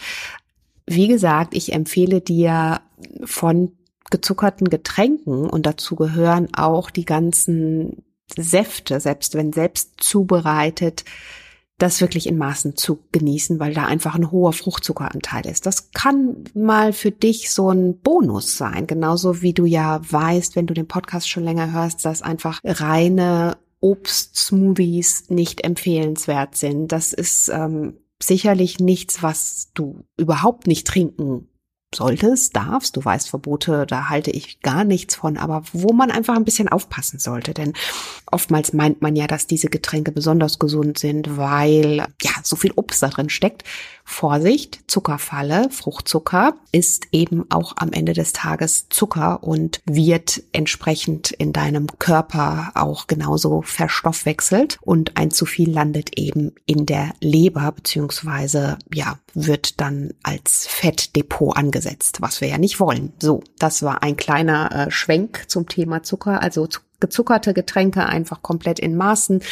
Wie 0.87 1.07
gesagt, 1.07 1.55
ich 1.55 1.73
empfehle 1.73 2.21
dir 2.21 2.81
von 3.25 3.73
gezuckerten 4.11 4.69
Getränken 4.69 5.49
und 5.49 5.67
dazu 5.67 5.95
gehören 5.95 6.49
auch 6.55 6.91
die 6.91 7.05
ganzen 7.05 8.03
Säfte, 8.37 9.01
selbst 9.01 9.35
wenn 9.35 9.53
selbst 9.53 9.95
zubereitet, 9.99 11.05
das 11.83 12.01
wirklich 12.01 12.27
in 12.27 12.39
Maßen 12.39 12.77
zu 12.77 13.01
genießen, 13.13 13.59
weil 13.59 13.75
da 13.75 13.87
einfach 13.87 14.15
ein 14.15 14.31
hoher 14.31 14.53
Fruchtzuckeranteil 14.53 15.47
ist. 15.47 15.67
Das 15.67 15.91
kann 15.93 16.45
mal 16.55 16.93
für 16.93 17.11
dich 17.11 17.51
so 17.51 17.71
ein 17.71 17.99
Bonus 17.99 18.57
sein, 18.57 18.87
genauso 18.87 19.43
wie 19.43 19.53
du 19.53 19.65
ja 19.65 20.01
weißt, 20.09 20.57
wenn 20.57 20.67
du 20.67 20.75
den 20.75 20.87
Podcast 20.87 21.29
schon 21.29 21.45
länger 21.45 21.73
hörst, 21.73 22.05
dass 22.05 22.23
einfach 22.23 22.61
reine 22.65 23.57
Obstsmoothies 23.81 25.31
nicht 25.31 25.65
empfehlenswert 25.65 26.55
sind. 26.55 26.93
Das 26.93 27.13
ist 27.13 27.49
ähm, 27.49 27.99
sicherlich 28.23 28.79
nichts, 28.79 29.23
was 29.23 29.71
du 29.75 30.05
überhaupt 30.17 30.67
nicht 30.67 30.87
trinken 30.87 31.50
solltest, 31.95 32.55
darfst, 32.55 32.97
du 32.97 33.05
weißt 33.05 33.29
Verbote, 33.29 33.85
da 33.85 34.09
halte 34.09 34.31
ich 34.31 34.61
gar 34.61 34.85
nichts 34.85 35.17
von, 35.17 35.37
aber 35.37 35.65
wo 35.73 35.93
man 35.93 36.13
einfach 36.13 36.37
ein 36.37 36.45
bisschen 36.45 36.69
aufpassen 36.69 37.19
sollte, 37.19 37.53
denn 37.53 37.73
oftmals 38.31 38.73
meint 38.73 39.03
man 39.03 39.17
ja, 39.17 39.27
dass 39.27 39.49
diese 39.49 39.69
Getränke 39.69 40.13
besonders 40.13 40.61
gesund 40.61 41.01
sind, 41.01 41.37
weil 41.37 42.07
ja 42.23 42.31
so 42.45 42.55
viel 42.55 42.73
Obst 42.77 43.03
da 43.03 43.09
drin 43.09 43.29
steckt. 43.29 43.65
Vorsicht, 44.05 44.81
Zuckerfalle, 44.89 45.69
Fruchtzucker 45.71 46.55
ist 46.73 47.07
eben 47.13 47.45
auch 47.51 47.75
am 47.77 47.93
Ende 47.93 48.13
des 48.13 48.33
Tages 48.33 48.89
Zucker 48.89 49.43
und 49.43 49.81
wird 49.85 50.43
entsprechend 50.53 51.31
in 51.31 51.53
deinem 51.53 51.87
Körper 51.99 52.73
auch 52.75 53.07
genauso 53.07 53.63
verstoffwechselt. 53.63 54.79
Und 54.81 55.17
ein 55.17 55.31
zu 55.31 55.47
viel 55.47 55.71
landet 55.71 56.19
eben 56.19 56.53
in 56.67 56.87
der 56.87 57.13
Leber 57.21 57.71
beziehungsweise 57.71 58.79
ja 58.93 59.17
wird 59.33 59.81
dann 59.81 60.13
als 60.25 60.67
Fettdepot 60.67 61.57
angesetzt, 61.81 62.21
was 62.21 62.41
wir 62.41 62.49
ja 62.49 62.59
nicht 62.59 62.81
wollen. 62.81 63.13
So, 63.19 63.43
das 63.59 63.83
war 63.83 64.03
ein 64.03 64.17
kleiner 64.17 64.87
äh, 64.87 64.91
Schwenk 64.91 65.45
zum 65.49 65.69
Thema 65.69 66.03
Zucker, 66.03 66.43
also 66.43 66.67
gezuckerte 67.01 67.53
Getränke 67.55 68.07
einfach 68.07 68.43
komplett 68.43 68.79
in 68.79 68.97
Maßen 68.97 69.43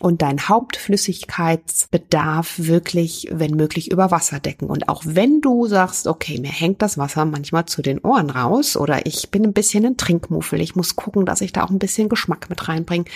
und 0.00 0.20
dein 0.22 0.48
Hauptflüssigkeitsbedarf 0.48 2.54
wirklich, 2.58 3.28
wenn 3.30 3.52
möglich, 3.52 3.90
über 3.90 4.10
Wasser 4.10 4.40
decken. 4.40 4.68
Und 4.68 4.88
auch 4.88 5.02
wenn 5.04 5.40
du 5.40 5.66
sagst, 5.66 6.06
okay, 6.06 6.38
mir 6.40 6.50
hängt 6.50 6.82
das 6.82 6.98
Wasser 6.98 7.24
manchmal 7.24 7.64
zu 7.66 7.82
den 7.82 8.00
Ohren 8.00 8.30
raus 8.30 8.76
oder 8.76 9.06
ich 9.06 9.30
bin 9.30 9.44
ein 9.44 9.54
bisschen 9.54 9.86
ein 9.86 9.96
Trinkmuffel, 9.96 10.60
ich 10.60 10.76
muss 10.76 10.96
gucken, 10.96 11.24
dass 11.26 11.40
ich 11.40 11.52
da 11.52 11.64
auch 11.64 11.70
ein 11.70 11.78
bisschen 11.78 12.10
Geschmack 12.10 12.50
mit 12.50 12.68
reinbringe. 12.68 13.06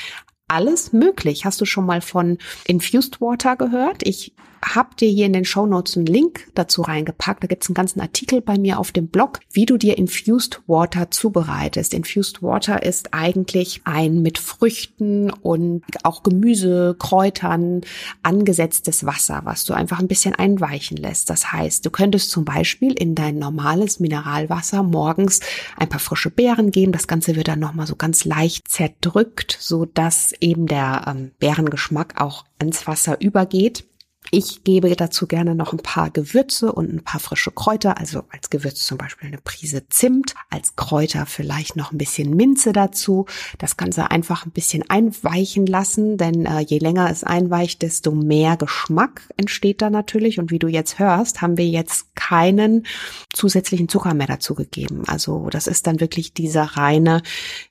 Alles 0.46 0.92
möglich. 0.92 1.46
Hast 1.46 1.58
du 1.60 1.64
schon 1.64 1.86
mal 1.86 2.02
von 2.02 2.36
Infused 2.66 3.22
Water 3.22 3.56
gehört? 3.56 4.06
Ich 4.06 4.34
hab 4.64 4.96
dir 4.96 5.08
hier 5.08 5.26
in 5.26 5.32
den 5.32 5.44
Show 5.44 5.66
Notes 5.66 5.96
einen 5.96 6.06
Link 6.06 6.48
dazu 6.54 6.82
reingepackt. 6.82 7.42
Da 7.42 7.46
gibt's 7.46 7.68
einen 7.68 7.74
ganzen 7.74 8.00
Artikel 8.00 8.40
bei 8.40 8.58
mir 8.58 8.78
auf 8.78 8.92
dem 8.92 9.08
Blog, 9.08 9.40
wie 9.52 9.66
du 9.66 9.76
dir 9.76 9.98
Infused 9.98 10.62
Water 10.66 11.10
zubereitest. 11.10 11.92
Infused 11.92 12.42
Water 12.42 12.82
ist 12.82 13.12
eigentlich 13.12 13.82
ein 13.84 14.22
mit 14.22 14.38
Früchten 14.38 15.30
und 15.30 15.82
auch 16.02 16.22
Gemüse, 16.22 16.96
Kräutern 16.98 17.82
angesetztes 18.22 19.04
Wasser, 19.04 19.42
was 19.44 19.64
du 19.64 19.74
einfach 19.74 19.98
ein 19.98 20.08
bisschen 20.08 20.34
einweichen 20.34 20.96
lässt. 20.96 21.30
Das 21.30 21.52
heißt, 21.52 21.84
du 21.84 21.90
könntest 21.90 22.30
zum 22.30 22.44
Beispiel 22.44 22.92
in 22.92 23.14
dein 23.14 23.38
normales 23.38 24.00
Mineralwasser 24.00 24.82
morgens 24.82 25.40
ein 25.76 25.88
paar 25.88 26.00
frische 26.00 26.30
Beeren 26.30 26.70
geben. 26.70 26.92
Das 26.92 27.06
Ganze 27.06 27.36
wird 27.36 27.48
dann 27.48 27.60
nochmal 27.60 27.86
so 27.86 27.96
ganz 27.96 28.24
leicht 28.24 28.68
zerdrückt, 28.68 29.56
so 29.60 29.84
dass 29.84 30.32
eben 30.40 30.66
der 30.66 31.04
ähm, 31.06 31.32
Beerengeschmack 31.38 32.20
auch 32.20 32.44
ans 32.58 32.86
Wasser 32.86 33.20
übergeht. 33.20 33.84
Ich 34.30 34.64
gebe 34.64 34.94
dazu 34.96 35.26
gerne 35.26 35.54
noch 35.54 35.72
ein 35.72 35.78
paar 35.78 36.10
Gewürze 36.10 36.72
und 36.72 36.92
ein 36.92 37.04
paar 37.04 37.20
frische 37.20 37.50
Kräuter, 37.50 37.98
also 37.98 38.24
als 38.30 38.50
Gewürz 38.50 38.84
zum 38.84 38.98
Beispiel 38.98 39.28
eine 39.28 39.38
Prise 39.38 39.88
Zimt, 39.88 40.34
als 40.50 40.76
Kräuter 40.76 41.26
vielleicht 41.26 41.76
noch 41.76 41.92
ein 41.92 41.98
bisschen 41.98 42.34
Minze 42.34 42.72
dazu. 42.72 43.26
Das 43.58 43.76
Ganze 43.76 44.10
einfach 44.10 44.46
ein 44.46 44.50
bisschen 44.50 44.82
einweichen 44.88 45.66
lassen, 45.66 46.16
denn 46.16 46.46
äh, 46.46 46.60
je 46.60 46.78
länger 46.78 47.10
es 47.10 47.22
einweicht, 47.22 47.82
desto 47.82 48.12
mehr 48.12 48.56
Geschmack 48.56 49.28
entsteht 49.36 49.82
da 49.82 49.90
natürlich. 49.90 50.38
Und 50.38 50.50
wie 50.50 50.58
du 50.58 50.68
jetzt 50.68 50.98
hörst, 50.98 51.42
haben 51.42 51.56
wir 51.56 51.68
jetzt 51.68 52.16
keinen 52.16 52.86
zusätzlichen 53.32 53.88
Zucker 53.88 54.14
mehr 54.14 54.26
dazu 54.26 54.54
gegeben. 54.54 55.02
Also 55.06 55.48
das 55.50 55.66
ist 55.66 55.86
dann 55.86 56.00
wirklich 56.00 56.32
dieser 56.32 56.64
reine, 56.64 57.22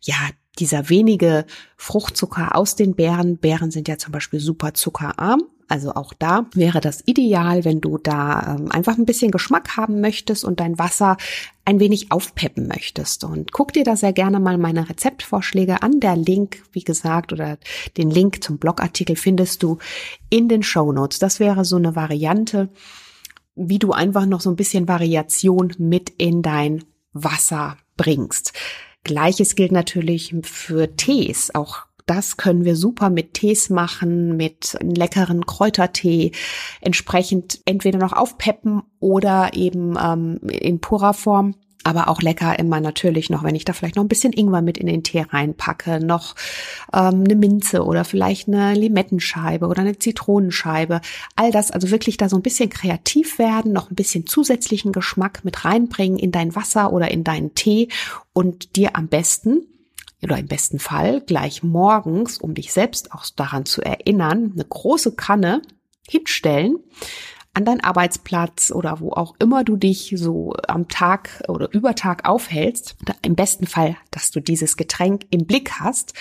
ja, 0.01 0.15
dieser 0.59 0.89
wenige 0.89 1.45
Fruchtzucker 1.77 2.55
aus 2.55 2.75
den 2.75 2.95
Beeren. 2.95 3.37
Beeren 3.37 3.71
sind 3.71 3.87
ja 3.87 3.97
zum 3.97 4.11
Beispiel 4.11 4.39
super 4.39 4.73
zuckerarm. 4.73 5.43
Also 5.67 5.93
auch 5.93 6.13
da 6.13 6.45
wäre 6.53 6.81
das 6.81 7.01
ideal, 7.05 7.65
wenn 7.65 7.81
du 7.81 7.97
da 7.97 8.55
ähm, 8.57 8.71
einfach 8.71 8.97
ein 8.97 9.05
bisschen 9.05 9.31
Geschmack 9.31 9.77
haben 9.77 10.01
möchtest 10.01 10.43
und 10.43 10.59
dein 10.59 10.77
Wasser 10.77 11.17
ein 11.65 11.79
wenig 11.79 12.11
aufpeppen 12.11 12.67
möchtest. 12.67 13.23
Und 13.23 13.51
guck 13.51 13.73
dir 13.73 13.83
da 13.83 13.95
sehr 13.95 14.13
gerne 14.13 14.39
mal 14.39 14.57
meine 14.57 14.89
Rezeptvorschläge 14.89 15.81
an. 15.81 15.99
Der 15.99 16.15
Link, 16.15 16.63
wie 16.71 16.83
gesagt, 16.83 17.33
oder 17.33 17.57
den 17.97 18.09
Link 18.09 18.43
zum 18.43 18.57
Blogartikel 18.57 19.15
findest 19.15 19.63
du 19.63 19.77
in 20.29 20.49
den 20.49 20.63
Show 20.63 20.91
Notes. 20.91 21.19
Das 21.19 21.39
wäre 21.39 21.65
so 21.65 21.77
eine 21.77 21.95
Variante, 21.95 22.69
wie 23.55 23.79
du 23.79 23.91
einfach 23.91 24.25
noch 24.25 24.41
so 24.41 24.49
ein 24.49 24.55
bisschen 24.55 24.87
Variation 24.87 25.73
mit 25.77 26.09
in 26.17 26.41
dein 26.41 26.83
Wasser 27.13 27.77
bringst. 27.95 28.53
Gleiches 29.03 29.55
gilt 29.55 29.71
natürlich 29.71 30.33
für 30.43 30.95
Tees. 30.95 31.53
Auch 31.53 31.85
das 32.05 32.37
können 32.37 32.65
wir 32.65 32.75
super 32.75 33.09
mit 33.09 33.33
Tees 33.33 33.69
machen, 33.69 34.35
mit 34.35 34.77
einem 34.79 34.91
leckeren 34.91 35.45
Kräutertee, 35.45 36.31
entsprechend 36.81 37.61
entweder 37.65 37.99
noch 37.99 38.13
aufpeppen 38.13 38.83
oder 38.99 39.51
eben 39.53 39.95
ähm, 40.01 40.39
in 40.49 40.79
purer 40.79 41.13
Form. 41.13 41.55
Aber 41.85 42.07
auch 42.07 42.21
lecker 42.21 42.57
immer 42.57 42.79
natürlich 42.79 43.29
noch, 43.29 43.43
wenn 43.43 43.55
ich 43.55 43.65
da 43.65 43.73
vielleicht 43.73 43.97
noch 43.97 44.05
ein 44.05 44.09
bisschen 44.09 44.31
Ingwer 44.31 44.61
mit 44.61 44.77
in 44.77 44.87
den 44.87 45.03
Tee 45.03 45.25
reinpacke, 45.29 45.99
noch 45.99 46.35
ähm, 46.93 47.25
eine 47.25 47.35
Minze 47.35 47.83
oder 47.83 48.05
vielleicht 48.05 48.47
eine 48.47 48.73
Limettenscheibe 48.73 49.67
oder 49.67 49.81
eine 49.81 49.99
Zitronenscheibe. 49.99 51.01
All 51.35 51.51
das, 51.51 51.71
also 51.71 51.91
wirklich 51.91 52.15
da 52.15 52.29
so 52.29 52.37
ein 52.37 52.41
bisschen 52.41 52.69
kreativ 52.69 53.37
werden, 53.37 53.73
noch 53.73 53.91
ein 53.91 53.95
bisschen 53.95 54.25
zusätzlichen 54.25 54.93
Geschmack 54.93 55.43
mit 55.43 55.65
reinbringen 55.65 56.17
in 56.17 56.31
dein 56.31 56.55
Wasser 56.55 56.93
oder 56.93 57.11
in 57.11 57.25
deinen 57.25 57.53
Tee 57.53 57.89
und 58.31 58.77
dir 58.77 58.95
am 58.95 59.09
besten 59.09 59.63
oder 60.23 60.37
im 60.37 60.47
besten 60.47 60.79
Fall 60.79 61.21
gleich 61.21 61.63
morgens, 61.63 62.37
um 62.37 62.53
dich 62.53 62.73
selbst 62.73 63.11
auch 63.11 63.25
daran 63.35 63.65
zu 63.65 63.81
erinnern, 63.81 64.51
eine 64.53 64.65
große 64.65 65.15
Kanne 65.15 65.61
hinstellen 66.07 66.77
an 67.53 67.65
deinen 67.65 67.81
Arbeitsplatz 67.81 68.71
oder 68.71 68.99
wo 68.99 69.11
auch 69.11 69.35
immer 69.39 69.63
du 69.63 69.77
dich 69.77 70.13
so 70.17 70.55
am 70.67 70.87
Tag 70.87 71.43
oder 71.47 71.71
über 71.71 71.93
Tag 71.95 72.27
aufhältst. 72.27 72.95
Im 73.21 73.35
besten 73.35 73.67
Fall, 73.67 73.95
dass 74.09 74.31
du 74.31 74.39
dieses 74.39 74.75
Getränk 74.75 75.25
im 75.29 75.45
Blick 75.45 75.73
hast 75.79 76.13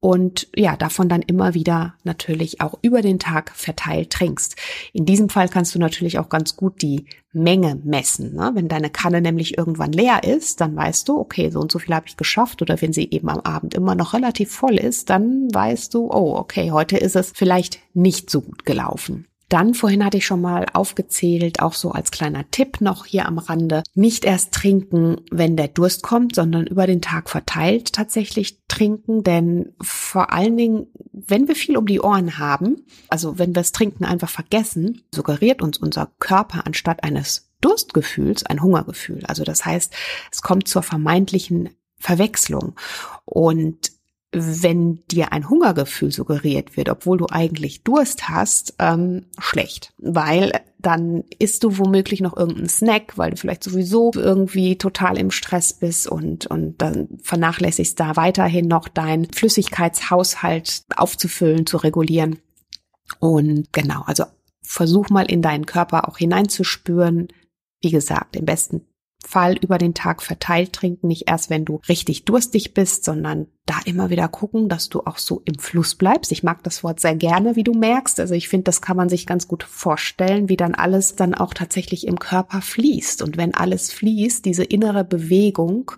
und 0.00 0.48
ja, 0.56 0.76
davon 0.76 1.08
dann 1.08 1.20
immer 1.20 1.54
wieder 1.54 1.94
natürlich 2.04 2.60
auch 2.60 2.78
über 2.82 3.02
den 3.02 3.18
Tag 3.18 3.52
verteilt 3.54 4.10
trinkst. 4.10 4.56
In 4.92 5.04
diesem 5.04 5.28
Fall 5.28 5.48
kannst 5.48 5.74
du 5.74 5.78
natürlich 5.78 6.18
auch 6.18 6.30
ganz 6.30 6.56
gut 6.56 6.80
die 6.82 7.04
Menge 7.32 7.78
messen. 7.84 8.34
Ne? 8.34 8.50
Wenn 8.54 8.68
deine 8.68 8.90
Kanne 8.90 9.20
nämlich 9.20 9.58
irgendwann 9.58 9.92
leer 9.92 10.24
ist, 10.24 10.60
dann 10.60 10.74
weißt 10.74 11.06
du, 11.08 11.18
okay, 11.18 11.50
so 11.50 11.60
und 11.60 11.70
so 11.70 11.78
viel 11.78 11.94
habe 11.94 12.06
ich 12.08 12.16
geschafft. 12.16 12.62
Oder 12.62 12.80
wenn 12.80 12.94
sie 12.94 13.10
eben 13.10 13.28
am 13.28 13.40
Abend 13.40 13.74
immer 13.74 13.94
noch 13.94 14.14
relativ 14.14 14.50
voll 14.50 14.76
ist, 14.76 15.10
dann 15.10 15.48
weißt 15.52 15.92
du, 15.92 16.10
oh, 16.10 16.34
okay, 16.34 16.72
heute 16.72 16.96
ist 16.96 17.14
es 17.14 17.32
vielleicht 17.34 17.78
nicht 17.94 18.30
so 18.30 18.40
gut 18.40 18.64
gelaufen. 18.64 19.26
Dann, 19.50 19.74
vorhin 19.74 20.04
hatte 20.04 20.16
ich 20.16 20.26
schon 20.26 20.40
mal 20.40 20.66
aufgezählt, 20.72 21.60
auch 21.60 21.74
so 21.74 21.90
als 21.90 22.12
kleiner 22.12 22.48
Tipp 22.50 22.80
noch 22.80 23.04
hier 23.04 23.26
am 23.26 23.38
Rande, 23.38 23.82
nicht 23.94 24.24
erst 24.24 24.52
trinken, 24.52 25.16
wenn 25.30 25.56
der 25.56 25.68
Durst 25.68 26.02
kommt, 26.02 26.36
sondern 26.36 26.68
über 26.68 26.86
den 26.86 27.02
Tag 27.02 27.28
verteilt 27.28 27.92
tatsächlich 27.92 28.60
trinken, 28.68 29.24
denn 29.24 29.74
vor 29.82 30.32
allen 30.32 30.56
Dingen, 30.56 30.86
wenn 31.12 31.48
wir 31.48 31.56
viel 31.56 31.76
um 31.76 31.86
die 31.86 32.00
Ohren 32.00 32.38
haben, 32.38 32.86
also 33.08 33.38
wenn 33.38 33.50
wir 33.50 33.54
das 33.54 33.72
Trinken 33.72 34.04
einfach 34.04 34.30
vergessen, 34.30 35.02
suggeriert 35.12 35.62
uns 35.62 35.78
unser 35.78 36.10
Körper 36.20 36.64
anstatt 36.64 37.02
eines 37.02 37.50
Durstgefühls 37.60 38.46
ein 38.46 38.62
Hungergefühl. 38.62 39.26
Also 39.26 39.42
das 39.42 39.64
heißt, 39.64 39.92
es 40.30 40.42
kommt 40.42 40.68
zur 40.68 40.84
vermeintlichen 40.84 41.70
Verwechslung. 41.98 42.76
Und 43.24 43.92
wenn 44.32 45.02
dir 45.10 45.32
ein 45.32 45.50
Hungergefühl 45.50 46.12
suggeriert 46.12 46.76
wird, 46.76 46.88
obwohl 46.88 47.18
du 47.18 47.26
eigentlich 47.30 47.82
Durst 47.82 48.28
hast, 48.28 48.74
ähm, 48.78 49.26
schlecht. 49.38 49.92
Weil 49.98 50.52
dann 50.78 51.24
isst 51.38 51.64
du 51.64 51.78
womöglich 51.78 52.20
noch 52.20 52.36
irgendeinen 52.36 52.68
Snack, 52.68 53.18
weil 53.18 53.32
du 53.32 53.36
vielleicht 53.36 53.64
sowieso 53.64 54.12
irgendwie 54.14 54.78
total 54.78 55.18
im 55.18 55.32
Stress 55.32 55.72
bist 55.72 56.06
und, 56.06 56.46
und 56.46 56.80
dann 56.80 57.08
vernachlässigst 57.22 57.98
da 57.98 58.16
weiterhin 58.16 58.68
noch 58.68 58.88
deinen 58.88 59.30
Flüssigkeitshaushalt 59.32 60.84
aufzufüllen, 60.96 61.66
zu 61.66 61.78
regulieren. 61.78 62.38
Und 63.18 63.72
genau, 63.72 64.02
also 64.06 64.24
versuch 64.62 65.10
mal 65.10 65.26
in 65.28 65.42
deinen 65.42 65.66
Körper 65.66 66.08
auch 66.08 66.18
hineinzuspüren. 66.18 67.28
Wie 67.80 67.90
gesagt, 67.90 68.36
im 68.36 68.44
besten 68.44 68.82
Fall 69.26 69.56
über 69.56 69.78
den 69.78 69.94
Tag 69.94 70.22
verteilt 70.22 70.72
trinken, 70.72 71.08
nicht 71.08 71.28
erst 71.28 71.50
wenn 71.50 71.64
du 71.64 71.80
richtig 71.88 72.24
durstig 72.24 72.74
bist, 72.74 73.04
sondern 73.04 73.46
da 73.66 73.76
immer 73.84 74.10
wieder 74.10 74.28
gucken, 74.28 74.68
dass 74.68 74.88
du 74.88 75.00
auch 75.00 75.18
so 75.18 75.42
im 75.44 75.58
Fluss 75.58 75.94
bleibst. 75.94 76.32
Ich 76.32 76.42
mag 76.42 76.62
das 76.64 76.82
Wort 76.82 77.00
sehr 77.00 77.14
gerne, 77.14 77.54
wie 77.54 77.62
du 77.62 77.72
merkst. 77.72 78.18
Also 78.18 78.34
ich 78.34 78.48
finde, 78.48 78.64
das 78.64 78.82
kann 78.82 78.96
man 78.96 79.08
sich 79.08 79.26
ganz 79.26 79.46
gut 79.46 79.62
vorstellen, 79.62 80.48
wie 80.48 80.56
dann 80.56 80.74
alles 80.74 81.16
dann 81.16 81.34
auch 81.34 81.54
tatsächlich 81.54 82.06
im 82.06 82.18
Körper 82.18 82.62
fließt. 82.62 83.22
Und 83.22 83.36
wenn 83.36 83.54
alles 83.54 83.92
fließt, 83.92 84.44
diese 84.44 84.64
innere 84.64 85.04
Bewegung, 85.04 85.92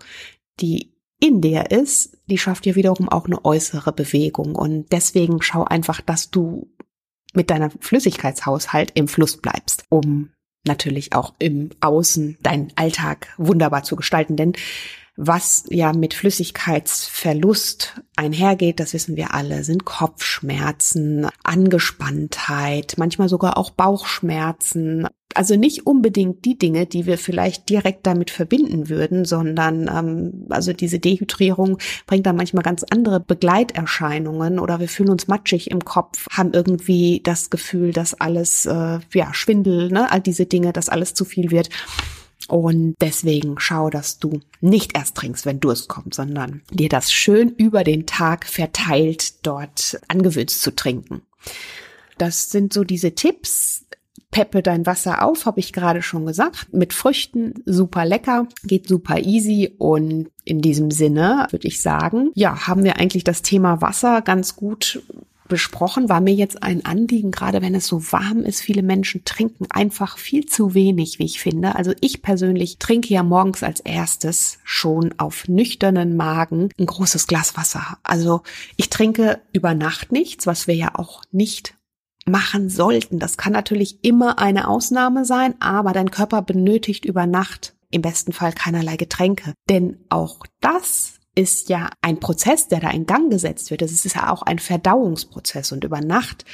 die 0.61 0.93
in 1.21 1.41
dir 1.41 1.71
ist, 1.71 2.19
die 2.29 2.39
schafft 2.39 2.67
ja 2.67 2.75
wiederum 2.75 3.09
auch 3.09 3.27
eine 3.27 3.45
äußere 3.45 3.93
Bewegung. 3.93 4.57
Und 4.57 4.91
deswegen 4.91 5.41
schau 5.41 5.65
einfach, 5.65 6.01
dass 6.01 6.31
du 6.31 6.69
mit 7.33 7.49
deiner 7.49 7.71
Flüssigkeitshaushalt 7.71 8.91
im 8.95 9.09
Fluss 9.09 9.37
bleibst, 9.37 9.85
um 9.89 10.31
natürlich 10.65 11.13
auch 11.15 11.35
im 11.39 11.71
Außen 11.81 12.39
deinen 12.43 12.73
Alltag 12.77 13.29
wunderbar 13.37 13.83
zu 13.83 13.97
gestalten. 13.97 14.37
Denn 14.37 14.53
was 15.17 15.65
ja 15.69 15.93
mit 15.93 16.15
Flüssigkeitsverlust 16.15 18.01
einhergeht, 18.17 18.81
das 18.81 18.95
wissen 18.95 19.17
wir 19.17 19.35
alle, 19.35 19.63
sind 19.63 19.85
Kopfschmerzen, 19.85 21.29
Angespanntheit, 21.45 22.95
manchmal 22.97 23.29
sogar 23.29 23.59
auch 23.59 23.71
Bauchschmerzen. 23.71 25.07
Also 25.35 25.57
nicht 25.57 25.87
unbedingt 25.87 26.45
die 26.45 26.59
Dinge, 26.59 26.87
die 26.87 27.07
wir 27.07 27.19
vielleicht 27.19 27.69
direkt 27.69 28.07
damit 28.07 28.31
verbinden 28.31 28.89
würden, 28.89 29.25
sondern 29.25 29.89
ähm, 29.89 30.47
also 30.51 30.73
diese 30.73 30.99
Dehydrierung 30.99 31.79
bringt 32.07 32.27
dann 32.27 32.37
manchmal 32.37 32.63
ganz 32.63 32.85
andere 32.91 33.21
Begleiterscheinungen 33.21 34.59
oder 34.59 34.81
wir 34.81 34.89
fühlen 34.89 35.11
uns 35.11 35.29
matschig 35.29 35.71
im 35.71 35.85
Kopf, 35.85 36.27
haben 36.31 36.53
irgendwie 36.53 37.21
das 37.23 37.51
Gefühl, 37.51 37.93
dass 37.93 38.19
alles 38.19 38.67
äh, 38.67 38.99
ja 39.15 39.33
Schwindel, 39.33 39.91
ne, 39.91 40.11
all 40.11 40.21
diese 40.21 40.47
Dinge, 40.47 40.73
dass 40.73 40.89
alles 40.89 41.15
zu 41.15 41.25
viel 41.25 41.51
wird. 41.51 41.71
Und 42.49 42.95
deswegen 43.01 43.57
schau, 43.59 43.91
dass 43.91 44.19
du 44.19 44.41
nicht 44.61 44.97
erst 44.97 45.17
trinkst, 45.17 45.47
wenn 45.47 45.61
Durst 45.61 45.89
kommt, 45.89 46.15
sondern 46.15 46.63
dir 46.71 46.89
das 46.89 47.13
schön 47.13 47.51
über 47.51 47.85
den 47.85 48.07
Tag 48.07 48.47
verteilt 48.47 49.47
dort 49.47 50.01
angewöhnst 50.09 50.63
zu 50.63 50.75
trinken. 50.75 51.23
Das 52.19 52.51
sind 52.51 52.73
so 52.73 52.85
diese 52.85 53.15
Tipps. 53.15 53.87
Peppe 54.31 54.63
dein 54.63 54.87
Wasser 54.87 55.23
auf, 55.23 55.45
habe 55.45 55.61
ich 55.61 55.75
gerade 55.75 56.01
schon 56.01 56.25
gesagt. 56.25 56.73
Mit 56.73 56.95
Früchten 56.95 57.53
super 57.67 58.07
lecker, 58.07 58.49
geht 58.65 58.89
super 58.89 59.19
easy 59.19 59.75
und 59.77 60.31
in 60.45 60.63
diesem 60.63 60.91
Sinne 60.91 61.47
würde 61.51 61.69
ich 61.69 61.83
sagen, 61.83 62.31
ja, 62.35 62.67
haben 62.67 62.83
wir 62.83 62.97
eigentlich 62.97 63.25
das 63.25 63.43
Thema 63.43 63.83
Wasser 63.83 64.23
ganz 64.23 64.57
gut 64.57 65.03
besprochen, 65.53 66.09
war 66.09 66.23
mir 66.23 66.33
jetzt 66.33 66.63
ein 66.63 66.87
Anliegen, 66.87 67.31
gerade 67.31 67.61
wenn 67.61 67.75
es 67.75 67.87
so 67.87 68.11
warm 68.11 68.39
ist. 68.39 68.63
Viele 68.63 68.83
Menschen 68.83 69.27
trinken 69.27 69.67
einfach 69.69 70.17
viel 70.17 70.47
zu 70.47 70.73
wenig, 70.73 71.19
wie 71.19 71.27
ich 71.27 71.41
finde. 71.41 71.77
Also 71.77 71.93
ich 72.01 72.23
persönlich 72.23 72.79
trinke 72.79 73.13
ja 73.13 73.23
morgens 73.23 73.63
als 73.63 73.81
erstes 73.81 74.61
schon 74.65 75.15
auf 75.19 75.49
nüchternen 75.49 76.17
Magen 76.17 76.71
ein 76.81 76.87
großes 76.87 77.27
Glas 77.27 77.55
Wasser. 77.55 77.99
Also 78.03 78.41
ich 78.79 78.89
trinke 78.89 79.43
über 79.53 79.75
Nacht 79.75 80.11
nichts, 80.11 80.47
was 80.47 80.67
wir 80.67 80.75
ja 80.75 80.95
auch 80.95 81.23
nicht 81.33 81.75
machen 82.25 82.71
sollten. 82.71 83.19
Das 83.19 83.37
kann 83.37 83.53
natürlich 83.53 84.03
immer 84.03 84.39
eine 84.39 84.69
Ausnahme 84.69 85.27
sein, 85.27 85.55
aber 85.61 85.93
dein 85.93 86.11
Körper 86.11 86.41
benötigt 86.41 87.05
über 87.05 87.27
Nacht 87.27 87.75
im 87.91 88.01
besten 88.01 88.33
Fall 88.33 88.55
keinerlei 88.55 88.97
Getränke. 88.97 89.53
Denn 89.69 89.99
auch 90.09 90.47
das 90.61 91.21
ist 91.35 91.69
ja 91.69 91.91
ein 92.01 92.21
Prozess, 92.21 92.69
der 92.69 92.81
da 92.81 92.91
in 92.91 93.07
Gang 93.07 93.31
gesetzt 93.31 93.71
wird. 93.71 93.83
Das 93.83 93.93
ist 93.93 94.15
ja 94.15 94.31
auch 94.31 94.43
ein 94.43 94.59
Verdauungsprozess 94.59 95.73
und 95.73 95.85
über 95.85 96.01
Nacht 96.01 96.45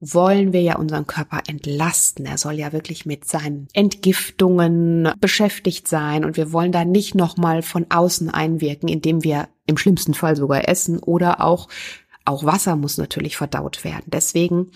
wollen 0.00 0.52
wir 0.52 0.60
ja 0.60 0.76
unseren 0.76 1.06
Körper 1.06 1.42
entlasten. 1.46 2.26
Er 2.26 2.36
soll 2.36 2.54
ja 2.54 2.72
wirklich 2.72 3.06
mit 3.06 3.24
seinen 3.24 3.68
Entgiftungen 3.72 5.10
beschäftigt 5.20 5.88
sein 5.88 6.24
und 6.24 6.36
wir 6.36 6.52
wollen 6.52 6.72
da 6.72 6.84
nicht 6.84 7.14
nochmal 7.14 7.62
von 7.62 7.86
außen 7.88 8.30
einwirken, 8.30 8.88
indem 8.88 9.24
wir 9.24 9.48
im 9.66 9.78
schlimmsten 9.78 10.14
Fall 10.14 10.36
sogar 10.36 10.68
essen 10.68 10.98
oder 10.98 11.40
auch, 11.40 11.68
auch 12.24 12.44
Wasser 12.44 12.76
muss 12.76 12.98
natürlich 12.98 13.36
verdaut 13.36 13.84
werden. 13.84 14.04
Deswegen 14.06 14.70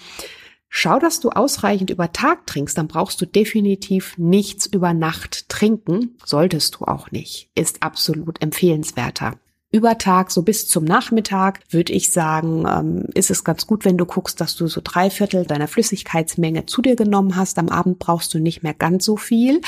Schau, 0.72 1.00
dass 1.00 1.18
du 1.18 1.30
ausreichend 1.30 1.90
über 1.90 2.12
Tag 2.12 2.46
trinkst, 2.46 2.78
dann 2.78 2.86
brauchst 2.86 3.20
du 3.20 3.26
definitiv 3.26 4.16
nichts 4.16 4.66
über 4.66 4.94
Nacht 4.94 5.48
trinken, 5.48 6.16
solltest 6.24 6.76
du 6.76 6.84
auch 6.84 7.10
nicht, 7.10 7.50
ist 7.56 7.82
absolut 7.82 8.40
empfehlenswerter. 8.40 9.34
Über 9.72 9.98
Tag, 9.98 10.30
so 10.30 10.42
bis 10.42 10.68
zum 10.68 10.84
Nachmittag, 10.84 11.60
würde 11.70 11.92
ich 11.92 12.12
sagen, 12.12 12.66
ähm, 12.68 13.06
ist 13.14 13.30
es 13.30 13.42
ganz 13.42 13.66
gut, 13.66 13.84
wenn 13.84 13.98
du 13.98 14.06
guckst, 14.06 14.40
dass 14.40 14.54
du 14.54 14.68
so 14.68 14.80
drei 14.82 15.10
Viertel 15.10 15.44
deiner 15.44 15.68
Flüssigkeitsmenge 15.68 16.66
zu 16.66 16.82
dir 16.82 16.96
genommen 16.96 17.36
hast. 17.36 17.58
Am 17.58 17.68
Abend 17.68 17.98
brauchst 17.98 18.32
du 18.34 18.38
nicht 18.38 18.64
mehr 18.64 18.74
ganz 18.74 19.04
so 19.04 19.16
viel. 19.16 19.60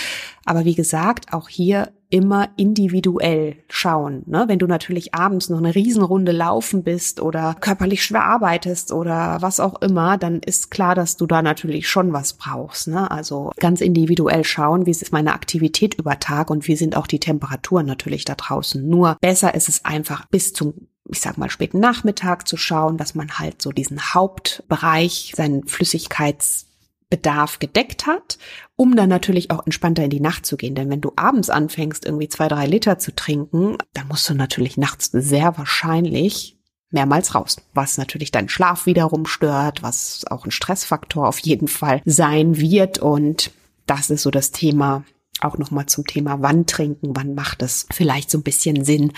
Aber 0.45 0.65
wie 0.65 0.75
gesagt, 0.75 1.33
auch 1.33 1.49
hier 1.49 1.93
immer 2.13 2.51
individuell 2.57 3.57
schauen. 3.69 4.23
Ne? 4.27 4.45
Wenn 4.47 4.59
du 4.59 4.67
natürlich 4.67 5.15
abends 5.15 5.49
noch 5.49 5.59
eine 5.59 5.75
Riesenrunde 5.75 6.31
laufen 6.31 6.85
bist 6.85 7.21
oder 7.21 7.57
körperlich 7.59 8.05
schwer 8.05 8.25
arbeitest 8.25 8.93
oder 8.93 9.39
was 9.41 9.61
auch 9.61 9.81
immer, 9.81 10.19
dann 10.19 10.41
ist 10.41 10.71
klar, 10.71 10.95
dass 10.95 11.17
du 11.17 11.27
da 11.27 11.41
natürlich 11.41 11.89
schon 11.89 12.13
was 12.13 12.35
brauchst. 12.35 12.89
Ne? 12.89 13.11
Also 13.11 13.53
ganz 13.59 13.81
individuell 13.81 14.45
schauen, 14.45 14.85
wie 14.85 14.91
ist 14.91 15.11
meine 15.11 15.33
Aktivität 15.33 15.95
über 15.95 16.21
Tag 16.21 16.51
und 16.51 16.69
wie 16.69 16.77
sind 16.77 16.97
auch 16.99 17.07
die 17.07 17.19
Temperaturen 17.19 17.87
natürlich 17.87 18.27
da 18.27 18.35
draußen. 18.35 18.87
Nur 18.87 19.17
besser 19.23 19.55
ist 19.55 19.71
es 19.71 19.87
einfach 19.87 20.27
bis 20.27 20.53
zum 20.53 20.75
ich 21.11 21.21
sag 21.21 21.37
mal, 21.37 21.51
späten 21.51 21.81
Nachmittag 21.81 22.47
zu 22.47 22.57
schauen, 22.57 22.97
dass 22.97 23.17
man 23.17 23.39
halt 23.39 23.61
so 23.61 23.73
diesen 23.73 24.15
Hauptbereich, 24.15 25.33
seinen 25.37 25.67
Flüssigkeits 25.67 26.69
Bedarf 27.13 27.59
gedeckt 27.59 28.07
hat, 28.07 28.39
um 28.75 28.97
dann 28.97 29.11
natürlich 29.11 29.51
auch 29.51 29.67
entspannter 29.67 30.05
in 30.05 30.09
die 30.09 30.19
Nacht 30.19 30.47
zu 30.47 30.57
gehen. 30.57 30.75
Denn 30.75 30.89
wenn 30.89 31.03
du 31.03 31.13
abends 31.15 31.51
anfängst, 31.51 32.07
irgendwie 32.07 32.31
zwei, 32.31 32.49
drei 32.49 32.67
Liter 32.67 32.99
zu 32.99 33.15
trinken, 33.15 33.77
dann 33.93 34.09
musst 34.09 34.31
du 34.31 34.35
natürlich 34.35 34.79
nachts 34.79 35.11
sehr 35.13 35.59
wahrscheinlich 35.59 36.57
mehrmals 36.91 37.35
raus, 37.35 37.59
was 37.75 37.99
natürlich 37.99 38.31
deinen 38.31 38.49
Schlaf 38.49 38.87
wiederum 38.87 39.27
stört, 39.27 39.83
was 39.83 40.25
auch 40.31 40.47
ein 40.47 40.51
Stressfaktor 40.51 41.29
auf 41.29 41.39
jeden 41.41 41.69
Fall 41.69 42.01
sein 42.07 42.57
wird. 42.57 42.99
Und 42.99 43.51
das 43.85 44.09
ist 44.09 44.23
so 44.23 44.31
das 44.31 44.51
Thema, 44.51 45.05
auch 45.43 45.59
nochmal 45.59 45.85
zum 45.85 46.07
Thema 46.07 46.41
wann 46.41 46.65
trinken, 46.65 47.15
wann 47.15 47.35
macht 47.35 47.61
es 47.61 47.87
vielleicht 47.93 48.31
so 48.31 48.39
ein 48.39 48.43
bisschen 48.43 48.87
Sinn 48.87 49.13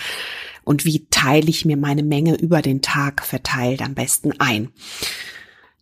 und 0.65 0.83
wie 0.83 1.07
teile 1.11 1.47
ich 1.47 1.63
mir 1.63 1.77
meine 1.77 2.03
Menge 2.03 2.35
über 2.35 2.61
den 2.61 2.81
Tag 2.81 3.23
verteilt 3.23 3.81
am 3.81 3.93
besten 3.93 4.33
ein. 4.41 4.73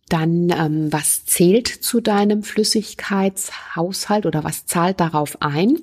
Dann, 0.08 0.50
ähm, 0.50 0.92
was 0.92 1.24
zählt 1.24 1.68
zu 1.68 2.00
deinem 2.00 2.42
Flüssigkeitshaushalt 2.42 4.26
oder 4.26 4.44
was 4.44 4.66
zahlt 4.66 5.00
darauf 5.00 5.40
ein? 5.40 5.78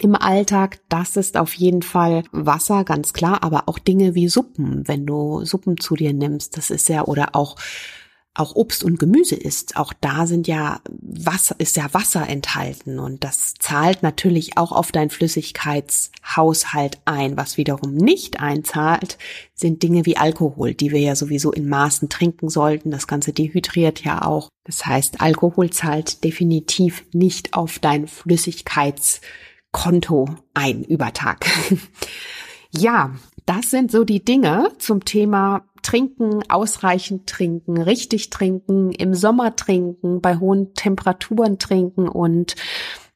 Im 0.00 0.14
Alltag, 0.14 0.80
das 0.88 1.16
ist 1.16 1.36
auf 1.36 1.54
jeden 1.54 1.82
Fall 1.82 2.24
Wasser, 2.30 2.84
ganz 2.84 3.12
klar, 3.12 3.42
aber 3.42 3.64
auch 3.66 3.78
Dinge 3.78 4.14
wie 4.14 4.28
Suppen, 4.28 4.86
wenn 4.86 5.06
du 5.06 5.44
Suppen 5.44 5.78
zu 5.78 5.94
dir 5.94 6.12
nimmst, 6.12 6.56
das 6.56 6.70
ist 6.70 6.88
ja, 6.88 7.04
oder 7.04 7.34
auch 7.34 7.56
auch 8.38 8.54
Obst 8.54 8.84
und 8.84 8.98
Gemüse 8.98 9.34
isst, 9.34 9.76
auch 9.76 9.92
da 10.00 10.26
sind 10.26 10.46
ja 10.46 10.80
Wasser, 10.88 11.56
ist 11.58 11.76
ja 11.76 11.92
Wasser 11.92 12.28
enthalten 12.28 12.98
und 12.98 13.24
das 13.24 13.54
zahlt 13.58 14.02
natürlich 14.02 14.58
auch 14.58 14.72
auf 14.72 14.92
dein 14.92 15.10
Flüssigkeitshaushalt 15.10 16.98
ein. 17.06 17.36
Was 17.36 17.56
wiederum 17.56 17.94
nicht 17.94 18.40
einzahlt, 18.40 19.18
sind 19.54 19.82
Dinge 19.82 20.06
wie 20.06 20.16
Alkohol, 20.16 20.74
die 20.74 20.90
wir 20.90 21.00
ja 21.00 21.16
sowieso 21.16 21.52
in 21.52 21.68
Maßen 21.68 22.08
trinken 22.08 22.48
sollten. 22.48 22.90
Das 22.90 23.06
Ganze 23.06 23.32
dehydriert 23.32 24.04
ja 24.04 24.22
auch. 24.22 24.48
Das 24.64 24.84
heißt, 24.84 25.20
Alkohol 25.20 25.70
zahlt 25.70 26.24
definitiv 26.24 27.04
nicht 27.12 27.54
auf 27.54 27.78
dein 27.78 28.06
Flüssigkeitskonto 28.06 30.28
ein 30.52 30.84
über 30.84 31.14
Tag. 31.14 31.46
ja, 32.70 33.14
das 33.46 33.70
sind 33.70 33.90
so 33.90 34.04
die 34.04 34.24
Dinge 34.24 34.72
zum 34.78 35.04
Thema 35.04 35.64
trinken, 35.86 36.42
ausreichend 36.50 37.28
trinken, 37.28 37.80
richtig 37.80 38.30
trinken, 38.30 38.90
im 38.90 39.14
Sommer 39.14 39.54
trinken, 39.54 40.20
bei 40.20 40.38
hohen 40.38 40.74
Temperaturen 40.74 41.60
trinken 41.60 42.08
und 42.08 42.56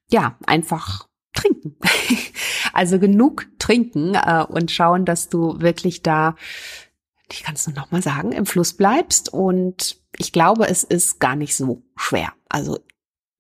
ja, 0.09 0.37
einfach 0.47 1.09
trinken. 1.35 1.77
also 2.73 3.01
genug 3.01 3.49
trinken 3.59 4.15
äh, 4.15 4.45
und 4.49 4.71
schauen, 4.71 5.05
dass 5.05 5.29
du 5.29 5.61
wirklich 5.61 6.03
da, 6.03 6.37
ich 7.29 7.43
kann 7.43 7.57
es 7.57 7.67
nur 7.67 7.75
noch 7.75 7.91
mal 7.91 8.03
sagen, 8.03 8.31
im 8.31 8.47
Fluss 8.47 8.75
bleibst. 8.75 9.33
Und 9.33 10.01
ich 10.17 10.31
glaube, 10.31 10.69
es 10.69 10.85
ist 10.85 11.19
gar 11.19 11.35
nicht 11.35 11.57
so 11.57 11.83
schwer. 11.97 12.33
Also 12.49 12.79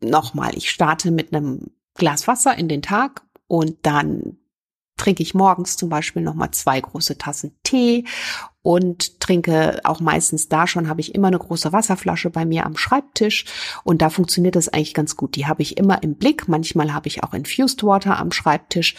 nochmal, 0.01 0.57
ich 0.57 0.71
starte 0.71 1.13
mit 1.13 1.33
einem 1.33 1.71
Glas 1.95 2.27
Wasser 2.27 2.59
in 2.59 2.69
den 2.69 2.83
Tag 2.83 3.23
und 3.47 3.79
dann 3.83 4.39
trinke 5.01 5.23
ich 5.23 5.35
morgens 5.35 5.79
zum 5.79 5.89
Beispiel 5.89 6.23
nochmal 6.23 6.51
zwei 6.51 6.79
große 6.79 7.17
Tassen 7.17 7.57
Tee 7.63 8.05
und 8.63 9.19
trinke 9.19 9.81
auch 9.85 10.01
meistens 10.01 10.49
da 10.49 10.67
schon, 10.67 10.89
habe 10.89 11.01
ich 11.01 11.15
immer 11.15 11.29
eine 11.29 11.39
große 11.39 11.73
Wasserflasche 11.73 12.29
bei 12.29 12.45
mir 12.45 12.67
am 12.67 12.77
Schreibtisch 12.77 13.47
und 13.83 14.03
da 14.03 14.11
funktioniert 14.11 14.57
das 14.57 14.69
eigentlich 14.69 14.93
ganz 14.93 15.17
gut. 15.17 15.37
Die 15.37 15.47
habe 15.47 15.63
ich 15.63 15.79
immer 15.79 16.03
im 16.03 16.17
Blick. 16.17 16.49
Manchmal 16.49 16.93
habe 16.93 17.09
ich 17.09 17.25
auch 17.25 17.33
Infused 17.33 17.83
Water 17.83 18.19
am 18.19 18.31
Schreibtisch 18.31 18.95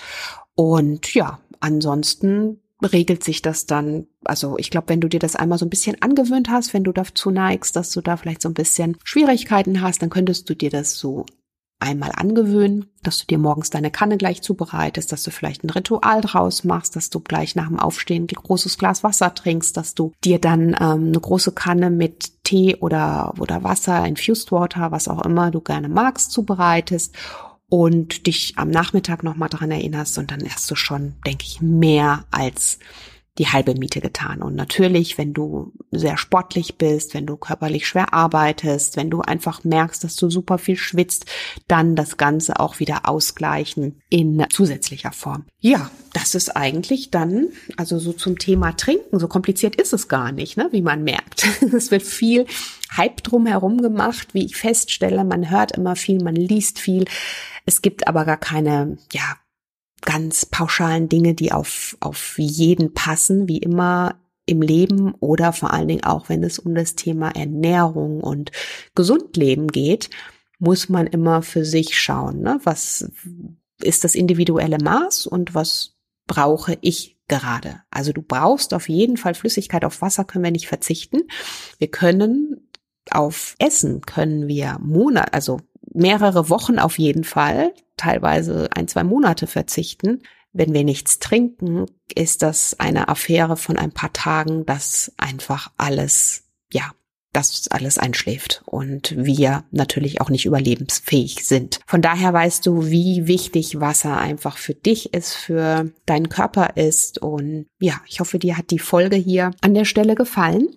und 0.56 1.14
ja, 1.14 1.40
ansonsten 1.60 2.60
regelt 2.82 3.24
sich 3.24 3.44
das 3.44 3.68
dann. 3.68 4.08
Also 4.24 4.58
ich 4.58 4.72
glaube, 4.72 4.90
wenn 4.90 5.02
du 5.02 5.08
dir 5.08 5.20
das 5.20 5.36
einmal 5.36 5.60
so 5.60 5.66
ein 5.68 5.70
bisschen 5.70 6.02
angewöhnt 6.02 6.50
hast, 6.50 6.74
wenn 6.74 6.84
du 6.84 6.92
dazu 6.92 7.30
neigst, 7.30 7.76
dass 7.76 7.92
du 7.92 8.02
da 8.02 8.18
vielleicht 8.18 8.42
so 8.42 8.50
ein 8.50 8.56
bisschen 8.56 8.98
Schwierigkeiten 9.04 9.82
hast, 9.82 10.02
dann 10.02 10.10
könntest 10.10 10.50
du 10.50 10.56
dir 10.56 10.72
das 10.72 10.98
so 10.98 11.28
einmal 11.82 12.12
angewöhnen, 12.16 12.86
dass 13.04 13.18
du 13.18 13.26
dir 13.26 13.38
morgens 13.38 13.70
deine 13.70 13.92
Kanne 13.92 14.18
gleich 14.18 14.42
zubereitest, 14.42 15.12
dass 15.12 15.24
du 15.24 15.32
vielleicht 15.32 15.64
ein 15.64 15.70
Ritual 15.70 16.22
draus 16.22 16.64
machst, 16.64 16.96
dass 16.96 17.10
du 17.10 17.20
gleich 17.20 17.56
nach 17.56 17.68
dem 17.68 17.80
Aufstehen 17.80 18.24
ein 18.24 18.28
großes 18.28 18.78
Glas 18.78 19.04
Wasser 19.04 19.34
trinkst, 19.34 19.76
dass 19.76 19.96
du 19.96 20.12
dir 20.24 20.40
dann 20.40 20.76
ähm, 20.80 21.08
eine 21.08 21.20
große 21.20 21.52
Kanne 21.54 21.90
mit 21.90 22.44
Tee 22.44 22.76
oder, 22.76 23.34
oder 23.40 23.64
Wasser, 23.64 24.06
Infused 24.06 24.52
Water, 24.52 24.92
was 24.92 25.08
auch 25.08 25.26
immer 25.26 25.52
du 25.52 25.62
gerne 25.62 25.90
magst, 25.90 26.32
zubereitest 26.32 27.16
und 27.68 28.28
dich 28.28 28.54
am 28.58 28.70
Nachmittag 28.70 29.24
nochmal 29.24 29.50
dran 29.50 29.72
erinnerst 29.72 30.18
und 30.18 30.30
dann 30.30 30.44
hast 30.48 30.70
du 30.70 30.76
schon, 30.76 31.16
denke 31.26 31.46
ich, 31.46 31.62
mehr 31.62 32.26
als 32.30 32.80
die 33.38 33.48
halbe 33.48 33.76
Miete 33.76 34.02
getan. 34.02 34.42
Und 34.42 34.56
natürlich, 34.56 35.18
wenn 35.18 35.34
du 35.34 35.74
sehr 35.90 36.18
sportlich 36.18 36.78
bist, 36.78 37.14
wenn 37.14 37.26
du 37.26 37.38
körperlich 37.38 37.88
schwer 37.88 38.14
arbeitest, 38.14 38.98
wenn 38.98 39.10
du 39.10 39.22
einfach 39.22 39.64
merkst, 39.64 40.04
dass 40.04 40.18
du 40.18 40.30
super 40.30 40.58
viel 40.58 40.76
schwitzt, 40.76 41.26
dann 41.68 41.96
das 41.96 42.18
Ganze 42.18 42.60
auch 42.60 42.80
wieder 42.80 43.08
ausgleichen 43.08 44.02
in 44.10 44.46
zusätzlicher 44.50 45.14
Form. 45.14 45.46
Ja, 45.60 45.90
das 46.14 46.36
ist 46.36 46.58
eigentlich 46.58 47.10
dann, 47.10 47.48
also 47.78 48.00
so 48.00 48.12
zum 48.12 48.38
Thema 48.38 48.74
Trinken, 48.74 49.18
so 49.18 49.30
kompliziert 49.30 49.78
ist 49.78 49.94
es 49.94 50.10
gar 50.10 50.34
nicht, 50.34 50.58
ne, 50.58 50.68
wie 50.72 50.82
man 50.82 51.04
merkt. 51.04 51.48
Es 51.74 51.90
wird 51.90 52.04
viel 52.04 52.46
Hype 52.98 53.24
drumherum 53.24 53.82
gemacht, 53.82 54.34
wie 54.34 54.46
ich 54.46 54.58
feststelle. 54.58 55.24
Man 55.24 55.50
hört 55.50 55.72
immer 55.72 55.96
viel, 55.96 56.22
man 56.22 56.36
liest 56.36 56.80
viel. 56.80 57.06
Es 57.66 57.82
gibt 57.82 58.08
aber 58.08 58.26
gar 58.26 58.38
keine, 58.38 58.98
ja, 59.14 59.38
ganz 60.02 60.46
pauschalen 60.46 61.10
Dinge, 61.10 61.34
die 61.34 61.52
auf, 61.52 61.98
auf 62.00 62.38
jeden 62.38 62.94
passen, 62.94 63.48
wie 63.48 63.60
immer 63.60 64.20
im 64.46 64.62
Leben 64.62 65.14
oder 65.20 65.54
vor 65.54 65.72
allen 65.72 65.88
Dingen 65.88 66.04
auch, 66.04 66.30
wenn 66.30 66.44
es 66.44 66.60
um 66.60 66.76
das 66.76 66.96
Thema 66.96 67.30
Ernährung 67.36 68.22
und 68.22 68.52
Gesundleben 68.96 69.68
geht, 69.68 70.10
muss 70.60 70.90
man 70.90 71.08
immer 71.08 71.42
für 71.42 71.66
sich 71.66 72.00
schauen, 72.00 72.42
ne? 72.42 72.60
was 72.64 73.10
ist 73.82 74.04
das 74.04 74.14
individuelle 74.16 74.78
Maß 74.78 75.26
und 75.26 75.56
was 75.56 75.96
brauche 76.28 76.78
ich 76.82 77.18
gerade. 77.28 77.82
Also 77.90 78.14
du 78.14 78.22
brauchst 78.22 78.74
auf 78.74 78.90
jeden 78.90 79.18
Fall 79.18 79.34
Flüssigkeit, 79.34 79.86
auf 79.86 80.02
Wasser 80.02 80.24
können 80.24 80.44
wir 80.44 80.52
nicht 80.52 80.68
verzichten. 80.68 81.22
Wir 81.78 81.90
können 81.90 82.70
auf 83.10 83.56
Essen 83.58 84.02
können 84.02 84.48
wir 84.48 84.78
Monat, 84.80 85.34
also 85.34 85.60
mehrere 85.94 86.50
Wochen 86.50 86.78
auf 86.78 87.00
jeden 87.00 87.24
Fall, 87.24 87.74
teilweise 88.02 88.70
ein, 88.76 88.88
zwei 88.88 89.04
Monate 89.04 89.48
verzichten. 89.48 90.24
Wenn 90.54 90.74
wir 90.74 90.84
nichts 90.84 91.20
trinken, 91.20 91.86
ist 92.14 92.42
das 92.42 92.80
eine 92.80 93.08
Affäre 93.08 93.56
von 93.56 93.78
ein 93.78 93.92
paar 93.92 94.12
Tagen, 94.12 94.66
dass 94.66 95.14
einfach 95.18 95.72
alles, 95.78 96.44
ja, 96.74 96.92
dass 97.32 97.70
alles 97.70 97.98
einschläft 97.98 98.62
und 98.66 99.16
wir 99.16 99.64
natürlich 99.72 100.20
auch 100.20 100.30
nicht 100.30 100.46
überlebensfähig 100.46 101.46
sind. 101.46 101.80
Von 101.86 102.02
daher 102.02 102.34
weißt 102.34 102.66
du, 102.66 102.88
wie 102.90 103.28
wichtig 103.28 103.80
Wasser 103.80 104.18
einfach 104.18 104.58
für 104.58 104.74
dich 104.74 105.14
ist, 105.14 105.34
für 105.34 105.92
deinen 106.06 106.28
Körper 106.28 106.76
ist. 106.76 107.20
Und 107.22 107.68
ja, 107.80 108.02
ich 108.08 108.20
hoffe, 108.20 108.38
dir 108.38 108.58
hat 108.58 108.72
die 108.72 108.80
Folge 108.80 109.16
hier 109.16 109.52
an 109.62 109.74
der 109.74 109.86
Stelle 109.86 110.16
gefallen. 110.16 110.68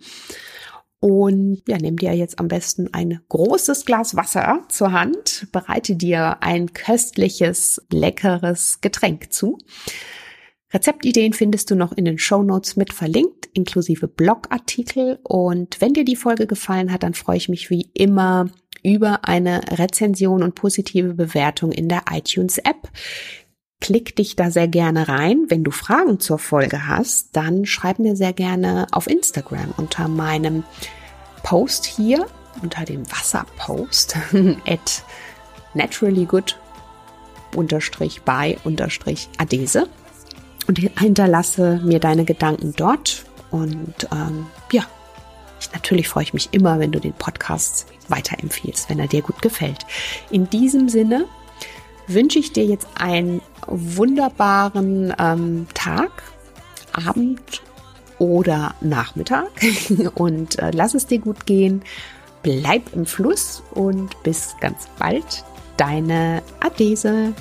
Und 1.05 1.61
ja, 1.69 1.77
nimm 1.77 1.99
dir 1.99 2.15
jetzt 2.15 2.39
am 2.39 2.49
besten 2.49 2.89
ein 2.95 3.21
großes 3.29 3.85
Glas 3.85 4.17
Wasser 4.17 4.65
zur 4.71 4.93
Hand, 4.93 5.49
bereite 5.53 5.97
dir 5.97 6.43
ein 6.43 6.73
köstliches, 6.73 7.83
leckeres 7.91 8.81
Getränk 8.81 9.31
zu. 9.31 9.59
Rezeptideen 10.73 11.35
findest 11.35 11.71
du 11.71 11.75
noch 11.75 11.93
in 11.93 12.07
den 12.07 12.17
Show 12.17 12.43
Notes 12.43 12.77
mit 12.77 12.95
verlinkt, 12.95 13.51
inklusive 13.53 14.09
Blogartikel. 14.09 15.19
Und 15.25 15.79
wenn 15.83 15.93
dir 15.93 16.07
die 16.07 16.17
Folge 16.17 16.47
gefallen 16.47 16.91
hat, 16.91 17.03
dann 17.03 17.13
freue 17.13 17.37
ich 17.37 17.51
mich 17.51 17.69
wie 17.69 17.91
immer 17.93 18.47
über 18.83 19.27
eine 19.29 19.61
Rezension 19.79 20.43
und 20.43 20.55
positive 20.55 21.13
Bewertung 21.13 21.71
in 21.71 21.91
der 21.91 22.05
iTunes 22.11 22.57
App. 22.57 22.89
Klick 23.81 24.17
dich 24.17 24.35
da 24.37 24.51
sehr 24.51 24.69
gerne 24.69 25.09
rein. 25.09 25.47
Wenn 25.49 25.63
du 25.63 25.71
Fragen 25.71 26.19
zur 26.19 26.39
Folge 26.39 26.87
hast, 26.87 27.37
dann 27.37 27.67
schreib 27.67 27.99
mir 27.99 28.17
sehr 28.17 28.33
gerne 28.33 28.87
auf 28.93 29.07
Instagram 29.07 29.75
unter 29.77 30.09
meinem 30.09 30.65
Post 31.43 31.85
hier, 31.85 32.27
unter 32.63 32.85
dem 32.85 33.11
Wasserpost 33.11 34.17
at 34.67 35.03
naturallygood 35.75 36.59
unterstrich 37.55 38.23
by 38.23 38.57
unterstrich 38.65 39.29
adese 39.39 39.89
und 40.67 40.79
hinterlasse 40.79 41.81
mir 41.85 42.01
deine 42.01 42.25
Gedanken 42.25 42.73
dort. 42.77 43.25
Und 43.51 44.09
ähm, 44.13 44.47
ja, 44.73 44.85
ich, 45.61 45.73
natürlich 45.73 46.09
freue 46.09 46.25
ich 46.25 46.35
mich 46.35 46.49
immer, 46.53 46.79
wenn 46.79 46.93
du 46.93 47.01
den 47.01 47.13
Podcast 47.13 47.87
weiterempfiehlst, 48.09 48.89
wenn 48.89 48.99
er 48.99 49.09
dir 49.09 49.23
gut 49.23 49.43
gefällt. 49.43 49.87
In 50.31 50.49
diesem 50.51 50.89
Sinne 50.89 51.27
wünsche 52.07 52.39
ich 52.39 52.53
dir 52.53 52.65
jetzt 52.65 52.89
einen 52.95 53.41
wunderbaren 53.67 55.15
ähm, 55.19 55.67
Tag, 55.75 56.11
Abend 56.93 57.63
oder 58.19 58.75
Nachmittag 58.81 59.51
und 60.15 60.59
äh, 60.59 60.71
lass 60.73 60.95
es 60.95 61.07
dir 61.07 61.19
gut 61.19 61.47
gehen. 61.47 61.83
Bleib 62.43 62.93
im 62.95 63.07
Fluss 63.07 63.63
und 63.73 64.23
bis 64.23 64.55
ganz 64.61 64.89
bald. 64.99 65.45
Deine 65.77 66.43
Adese. 66.61 67.33